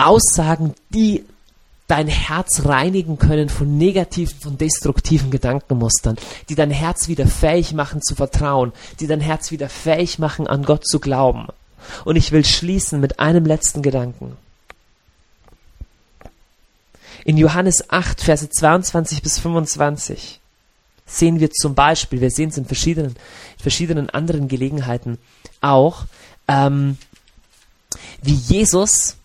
Aussagen, 0.00 0.74
die 0.90 1.24
dein 1.86 2.06
Herz 2.06 2.66
reinigen 2.66 3.18
können 3.18 3.48
von 3.48 3.76
negativen, 3.76 4.38
von 4.38 4.58
destruktiven 4.58 5.30
Gedankenmustern, 5.30 6.16
die 6.48 6.54
dein 6.54 6.70
Herz 6.70 7.08
wieder 7.08 7.26
fähig 7.26 7.72
machen 7.72 8.00
zu 8.00 8.14
vertrauen, 8.14 8.72
die 9.00 9.08
dein 9.08 9.20
Herz 9.20 9.50
wieder 9.50 9.68
fähig 9.68 10.18
machen, 10.20 10.46
an 10.46 10.64
Gott 10.64 10.86
zu 10.86 11.00
glauben. 11.00 11.48
Und 12.04 12.14
ich 12.16 12.30
will 12.30 12.44
schließen 12.44 13.00
mit 13.00 13.18
einem 13.18 13.44
letzten 13.44 13.82
Gedanken. 13.82 14.36
In 17.24 17.36
Johannes 17.36 17.90
8, 17.90 18.20
Verse 18.20 18.48
22 18.48 19.22
bis 19.22 19.38
25 19.40 20.40
sehen 21.06 21.40
wir 21.40 21.50
zum 21.50 21.74
Beispiel, 21.74 22.20
wir 22.20 22.30
sehen 22.30 22.50
es 22.50 22.56
in 22.56 22.66
verschiedenen, 22.66 23.10
in 23.10 23.62
verschiedenen 23.62 24.10
anderen 24.10 24.46
Gelegenheiten 24.46 25.18
auch, 25.60 26.04
ähm, 26.46 26.98
wie 28.22 28.34
Jesus 28.34 29.16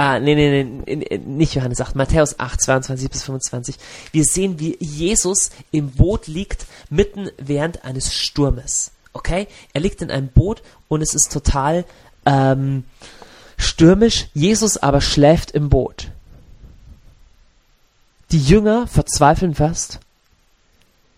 Ah, 0.00 0.20
nee, 0.20 0.36
nee, 0.36 0.62
nee, 0.62 1.18
nicht 1.26 1.56
Johannes 1.56 1.80
8, 1.80 1.96
Matthäus 1.96 2.38
8, 2.38 2.62
22 2.62 3.10
bis 3.10 3.24
25. 3.24 3.74
Wir 4.12 4.22
sehen, 4.22 4.60
wie 4.60 4.76
Jesus 4.78 5.50
im 5.72 5.90
Boot 5.90 6.28
liegt, 6.28 6.66
mitten 6.88 7.30
während 7.36 7.84
eines 7.84 8.14
Sturmes. 8.14 8.92
Okay? 9.12 9.48
Er 9.72 9.80
liegt 9.80 10.00
in 10.00 10.12
einem 10.12 10.28
Boot 10.28 10.62
und 10.86 11.02
es 11.02 11.16
ist 11.16 11.32
total 11.32 11.84
ähm, 12.26 12.84
stürmisch. 13.56 14.28
Jesus 14.34 14.76
aber 14.76 15.00
schläft 15.00 15.50
im 15.50 15.68
Boot. 15.68 16.12
Die 18.30 18.40
Jünger 18.40 18.86
verzweifeln 18.86 19.56
fast, 19.56 19.98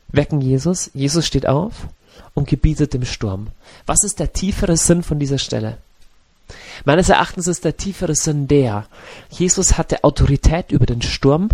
wecken 0.09 0.41
Jesus. 0.41 0.91
Jesus 0.95 1.27
steht 1.27 1.47
auf 1.47 1.87
und 2.33 2.49
gebietet 2.49 2.95
dem 2.95 3.05
Sturm. 3.05 3.49
Was 3.85 4.05
ist 4.05 4.21
der 4.21 4.33
tiefere 4.33 4.79
Sinn 4.79 5.03
von 5.03 5.19
dieser 5.19 5.37
Stelle? 5.37 5.77
Meines 6.85 7.09
Erachtens 7.09 7.47
ist 7.47 7.65
der 7.65 7.77
tiefere 7.77 8.15
Sinn 8.15 8.49
der, 8.49 8.87
Jesus 9.31 9.77
hatte 9.77 10.05
Autorität 10.05 10.73
über 10.73 10.87
den 10.87 11.03
Sturm, 11.03 11.51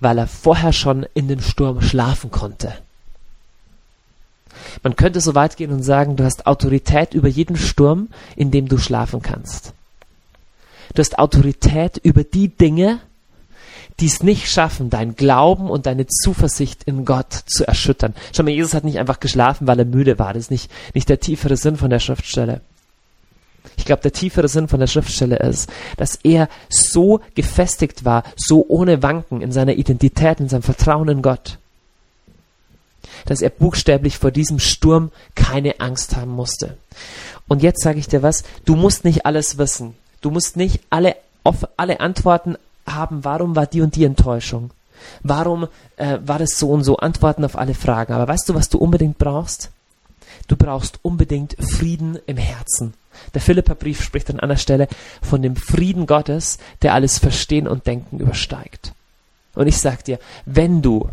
weil 0.00 0.18
er 0.18 0.26
vorher 0.26 0.72
schon 0.72 1.06
in 1.14 1.28
dem 1.28 1.40
Sturm 1.40 1.80
schlafen 1.80 2.30
konnte. 2.30 2.72
Man 4.82 4.96
könnte 4.96 5.20
so 5.20 5.34
weit 5.34 5.56
gehen 5.56 5.72
und 5.72 5.82
sagen, 5.82 6.16
du 6.16 6.24
hast 6.24 6.46
Autorität 6.46 7.14
über 7.14 7.28
jeden 7.28 7.56
Sturm, 7.56 8.08
in 8.36 8.50
dem 8.50 8.68
du 8.68 8.78
schlafen 8.78 9.22
kannst. 9.22 9.72
Du 10.94 11.00
hast 11.00 11.18
Autorität 11.18 11.98
über 11.98 12.22
die 12.22 12.48
Dinge, 12.48 13.00
die 14.00 14.06
es 14.06 14.22
nicht 14.22 14.50
schaffen, 14.50 14.90
dein 14.90 15.16
Glauben 15.16 15.70
und 15.70 15.86
deine 15.86 16.06
Zuversicht 16.06 16.84
in 16.84 17.04
Gott 17.04 17.32
zu 17.46 17.66
erschüttern. 17.66 18.14
Schau 18.32 18.42
mal, 18.42 18.50
Jesus 18.50 18.74
hat 18.74 18.84
nicht 18.84 18.98
einfach 18.98 19.20
geschlafen, 19.20 19.66
weil 19.66 19.78
er 19.78 19.84
müde 19.84 20.18
war. 20.18 20.34
Das 20.34 20.44
ist 20.44 20.50
nicht, 20.50 20.70
nicht 20.94 21.08
der 21.08 21.20
tiefere 21.20 21.56
Sinn 21.56 21.76
von 21.76 21.90
der 21.90 22.00
Schriftstelle. 22.00 22.60
Ich 23.76 23.84
glaube, 23.84 24.02
der 24.02 24.12
tiefere 24.12 24.48
Sinn 24.48 24.68
von 24.68 24.80
der 24.80 24.86
Schriftstelle 24.86 25.36
ist, 25.36 25.70
dass 25.96 26.16
er 26.16 26.48
so 26.68 27.20
gefestigt 27.34 28.04
war, 28.04 28.24
so 28.36 28.64
ohne 28.68 29.02
Wanken 29.02 29.40
in 29.40 29.52
seiner 29.52 29.74
Identität, 29.74 30.40
in 30.40 30.48
seinem 30.48 30.62
Vertrauen 30.62 31.08
in 31.08 31.22
Gott, 31.22 31.58
dass 33.26 33.40
er 33.40 33.50
buchstäblich 33.50 34.18
vor 34.18 34.30
diesem 34.30 34.58
Sturm 34.58 35.10
keine 35.34 35.80
Angst 35.80 36.16
haben 36.16 36.32
musste. 36.32 36.76
Und 37.48 37.62
jetzt 37.62 37.82
sage 37.82 37.98
ich 37.98 38.08
dir 38.08 38.22
was, 38.22 38.44
du 38.64 38.76
musst 38.76 39.04
nicht 39.04 39.26
alles 39.26 39.58
wissen. 39.58 39.94
Du 40.20 40.30
musst 40.30 40.56
nicht 40.56 40.80
alle, 40.90 41.16
auf 41.44 41.66
alle 41.76 42.00
Antworten 42.00 42.56
haben, 42.86 43.24
warum 43.24 43.56
war 43.56 43.66
die 43.66 43.80
und 43.80 43.96
die 43.96 44.04
Enttäuschung? 44.04 44.70
Warum 45.22 45.66
äh, 45.96 46.18
war 46.24 46.38
das 46.38 46.58
so 46.58 46.70
und 46.70 46.84
so? 46.84 46.96
Antworten 46.96 47.44
auf 47.44 47.56
alle 47.56 47.74
Fragen. 47.74 48.12
Aber 48.12 48.28
weißt 48.28 48.48
du, 48.48 48.54
was 48.54 48.68
du 48.68 48.78
unbedingt 48.78 49.18
brauchst? 49.18 49.70
Du 50.46 50.56
brauchst 50.56 51.00
unbedingt 51.02 51.56
Frieden 51.58 52.18
im 52.26 52.36
Herzen. 52.36 52.94
Der 53.34 53.40
Philipperbrief 53.40 54.02
spricht 54.02 54.30
an 54.30 54.40
einer 54.40 54.56
Stelle 54.56 54.88
von 55.22 55.42
dem 55.42 55.56
Frieden 55.56 56.06
Gottes, 56.06 56.58
der 56.82 56.94
alles 56.94 57.18
Verstehen 57.18 57.68
und 57.68 57.86
Denken 57.86 58.18
übersteigt. 58.18 58.92
Und 59.54 59.66
ich 59.66 59.78
sag 59.78 60.04
dir, 60.04 60.18
wenn 60.46 60.82
du 60.82 61.08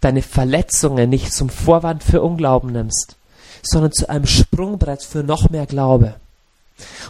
deine 0.00 0.22
Verletzungen 0.22 1.10
nicht 1.10 1.32
zum 1.32 1.48
Vorwand 1.48 2.04
für 2.04 2.22
Unglauben 2.22 2.70
nimmst, 2.72 3.16
sondern 3.62 3.92
zu 3.92 4.08
einem 4.08 4.26
Sprungbrett 4.26 5.02
für 5.02 5.24
noch 5.24 5.50
mehr 5.50 5.66
Glaube, 5.66 6.14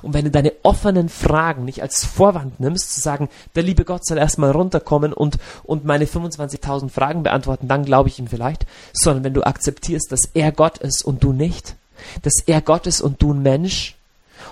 und 0.03 0.15
wenn 0.15 0.25
du 0.25 0.31
deine 0.31 0.53
offenen 0.63 1.09
Fragen 1.09 1.65
nicht 1.65 1.83
als 1.83 2.05
Vorwand 2.05 2.61
nimmst, 2.61 2.95
zu 2.95 3.01
sagen, 3.01 3.29
der 3.55 3.63
liebe 3.63 3.85
Gott 3.85 4.07
soll 4.07 4.19
erstmal 4.19 4.51
runterkommen 4.51 5.13
und, 5.13 5.39
und 5.65 5.85
meine 5.85 6.07
25.000 6.07 6.89
Fragen 6.91 7.23
beantworten, 7.23 7.69
dann 7.69 7.85
glaube 7.85 8.09
ich 8.09 8.19
ihm 8.19 8.29
vielleicht, 8.29 8.67
sondern 8.93 9.25
wenn 9.25 9.35
du 9.35 9.47
akzeptierst, 9.47 10.11
dass 10.11 10.31
er 10.35 10.53
Gott 10.53 10.79
ist 10.79 11.05
und 11.05 11.23
du 11.23 11.33
nicht, 11.33 11.77
dass 12.23 12.43
er 12.47 12.63
Gott 12.63 12.87
ist 12.87 13.01
und 13.01 13.21
du 13.21 13.33
ein 13.33 13.43
Mensch, 13.43 13.97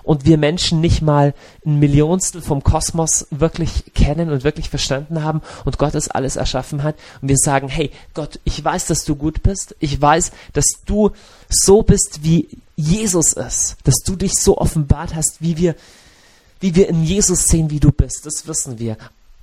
und 0.02 0.24
wir 0.24 0.38
Menschen 0.38 0.80
nicht 0.80 1.02
mal 1.02 1.35
ein 1.64 1.78
Millionstel 1.78 2.40
vom 2.40 2.62
Kosmos 2.62 3.26
wirklich 3.30 3.92
kennen 3.94 4.30
und 4.30 4.44
wirklich 4.44 4.70
verstanden 4.70 5.22
haben 5.22 5.42
und 5.64 5.78
Gott 5.78 5.94
das 5.94 6.09
alles 6.09 6.37
erschaffen 6.37 6.82
hat. 6.82 6.96
Und 7.20 7.28
wir 7.28 7.37
sagen, 7.37 7.68
hey 7.68 7.90
Gott, 8.14 8.40
ich 8.44 8.62
weiß, 8.62 8.87
dass 8.87 9.04
du 9.04 9.16
gut 9.16 9.42
bist, 9.42 9.76
ich 9.80 10.00
weiß, 10.00 10.32
dass 10.52 10.66
du 10.85 11.11
so 11.48 11.82
bist, 11.82 12.20
wie 12.22 12.48
Jesus 12.76 13.32
ist, 13.32 13.76
dass 13.85 13.96
du 14.04 14.16
dich 14.16 14.35
so 14.35 14.59
offenbart 14.59 15.14
hast, 15.14 15.40
wie 15.40 15.56
wir, 15.56 15.74
wie 16.61 16.74
wir 16.74 16.88
in 16.88 17.02
Jesus 17.02 17.44
sehen, 17.44 17.70
wie 17.70 17.80
du 17.80 17.90
bist, 17.90 18.26
das 18.26 18.46
wissen 18.46 18.78
wir. 18.78 18.96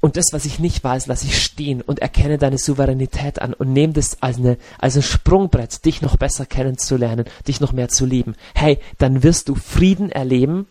Und 0.04 0.18
das, 0.18 0.34
was 0.34 0.44
ich 0.44 0.60
nicht 0.60 0.84
weiß, 0.84 1.08
lasse 1.08 1.28
ich 1.28 1.42
stehen 1.42 1.82
und 1.82 2.00
erkenne 2.00 2.38
deine 2.38 2.58
Souveränität 2.58 3.42
an 3.42 3.54
und 3.54 3.72
nehme 3.72 3.94
das 3.94 4.22
als, 4.22 4.36
eine, 4.36 4.58
als 4.78 4.98
ein 4.98 5.02
Sprungbrett, 5.02 5.86
dich 5.86 6.02
noch 6.02 6.18
besser 6.18 6.46
kennenzulernen, 6.46 7.24
dich 7.48 7.62
noch 7.62 7.72
mehr 7.72 7.88
zu 7.88 8.06
lieben. 8.06 8.36
Hey, 8.54 8.80
dann 8.98 9.24
wirst 9.24 9.48
du 9.48 9.56
Frieden 9.56 10.12
erleben, 10.12 10.68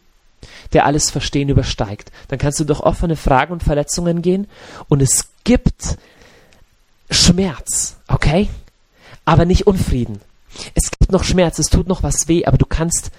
der 0.74 0.84
alles 0.84 1.10
Verstehen 1.10 1.48
übersteigt. 1.48 2.12
Dann 2.28 2.38
kannst 2.38 2.60
du 2.60 2.64
durch 2.64 2.80
offene 2.80 3.16
Fragen 3.16 3.54
und 3.54 3.62
Verletzungen 3.62 4.20
gehen 4.20 4.48
und 4.90 5.00
es 5.00 5.30
gibt 5.44 5.96
Schmerz, 7.08 7.96
okay? 8.08 8.50
Aber 9.24 9.46
nicht 9.46 9.66
Unfrieden. 9.66 10.20
Es 10.74 10.90
gibt 10.90 11.10
noch 11.10 11.24
Schmerz, 11.24 11.58
es 11.58 11.70
tut 11.70 11.88
noch 11.88 12.02
was 12.02 12.28
weh, 12.28 12.44
aber 12.44 12.58
du 12.58 12.66
kannst 12.66 13.10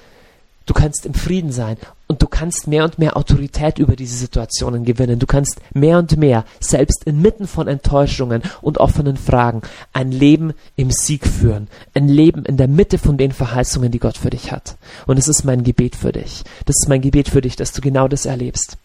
Du 0.66 0.74
kannst 0.74 1.06
im 1.06 1.14
Frieden 1.14 1.52
sein 1.52 1.78
und 2.14 2.22
du 2.22 2.28
kannst 2.28 2.68
mehr 2.68 2.84
und 2.84 3.00
mehr 3.00 3.18
Autorität 3.18 3.80
über 3.80 3.96
diese 3.96 4.16
Situationen 4.16 4.86
gewinnen. 4.86 5.18
Du 5.18 5.26
kannst 5.26 5.60
mehr 5.74 5.98
und 5.98 6.16
mehr, 6.16 6.46
selbst 6.60 7.06
inmitten 7.06 7.48
von 7.48 7.68
Enttäuschungen 7.68 8.44
und 8.62 8.78
offenen 8.78 9.18
Fragen, 9.18 9.64
ein 9.94 10.12
Leben 10.12 10.54
im 10.76 10.92
Sieg 10.92 11.26
führen. 11.26 11.70
Ein 11.96 12.08
Leben 12.08 12.46
in 12.46 12.58
der 12.58 12.68
Mitte 12.68 13.00
von 13.00 13.18
den 13.18 13.32
Verheißungen, 13.32 13.90
die 13.90 13.98
Gott 13.98 14.20
für 14.20 14.30
dich 14.30 14.52
hat. 14.52 14.76
Und 15.08 15.18
es 15.18 15.28
ist 15.28 15.44
mein 15.44 15.64
Gebet 15.64 15.96
für 15.96 16.12
dich. 16.12 16.44
Das 16.66 16.76
ist 16.76 16.88
mein 16.88 17.02
Gebet 17.02 17.30
für 17.30 17.42
dich, 17.42 17.56
dass 17.56 17.72
du 17.72 17.82
genau 17.82 18.08
das 18.08 18.28
erlebst. 18.28 18.78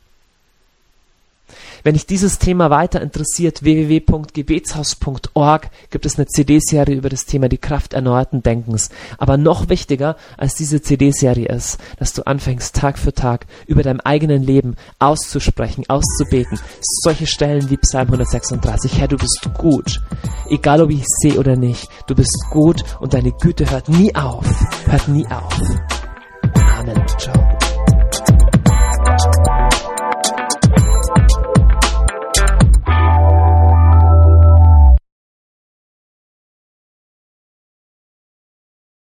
Wenn 1.89 1.95
dich 1.95 2.05
dieses 2.05 2.39
Thema 2.39 2.69
weiter 2.69 3.01
interessiert, 3.01 3.63
www.gebetshaus.org 3.63 5.71
gibt 5.89 6.05
es 6.05 6.19
eine 6.19 6.27
CD-Serie 6.27 6.95
über 6.95 7.09
das 7.09 7.25
Thema 7.25 7.49
die 7.49 7.57
Kraft 7.57 7.95
erneuerten 7.95 8.43
Denkens. 8.43 8.91
Aber 9.17 9.39
noch 9.39 9.71
wichtiger 9.71 10.17
als 10.37 10.55
diese 10.55 10.83
CD-Serie 10.83 11.49
ist, 11.49 11.79
dass 11.99 12.13
du 12.13 12.27
anfängst, 12.27 12.77
Tag 12.77 12.99
für 12.99 13.15
Tag 13.15 13.47
über 13.67 13.83
deinem 13.83 14.01
eigenen 14.01 14.43
Leben 14.43 14.77
auszusprechen, 14.99 15.85
auszubeten. 15.89 16.61
Solche 16.83 17.27
Stellen 17.27 17.71
wie 17.71 17.79
Psalm 17.79 18.09
136. 18.09 18.99
Herr, 18.99 19.09
du 19.09 19.17
bist 19.17 19.49
gut. 19.57 20.03
Egal 20.51 20.83
ob 20.83 20.91
ich 20.91 21.05
sehe 21.07 21.39
oder 21.39 21.57
nicht. 21.57 21.89
Du 22.07 22.15
bist 22.15 22.37
gut 22.51 22.85
und 23.01 23.15
deine 23.15 23.33
Güte 23.33 23.71
hört 23.71 23.89
nie 23.89 24.15
auf. 24.15 24.45
Hört 24.85 25.09
nie 25.09 25.27
auf. 25.29 25.59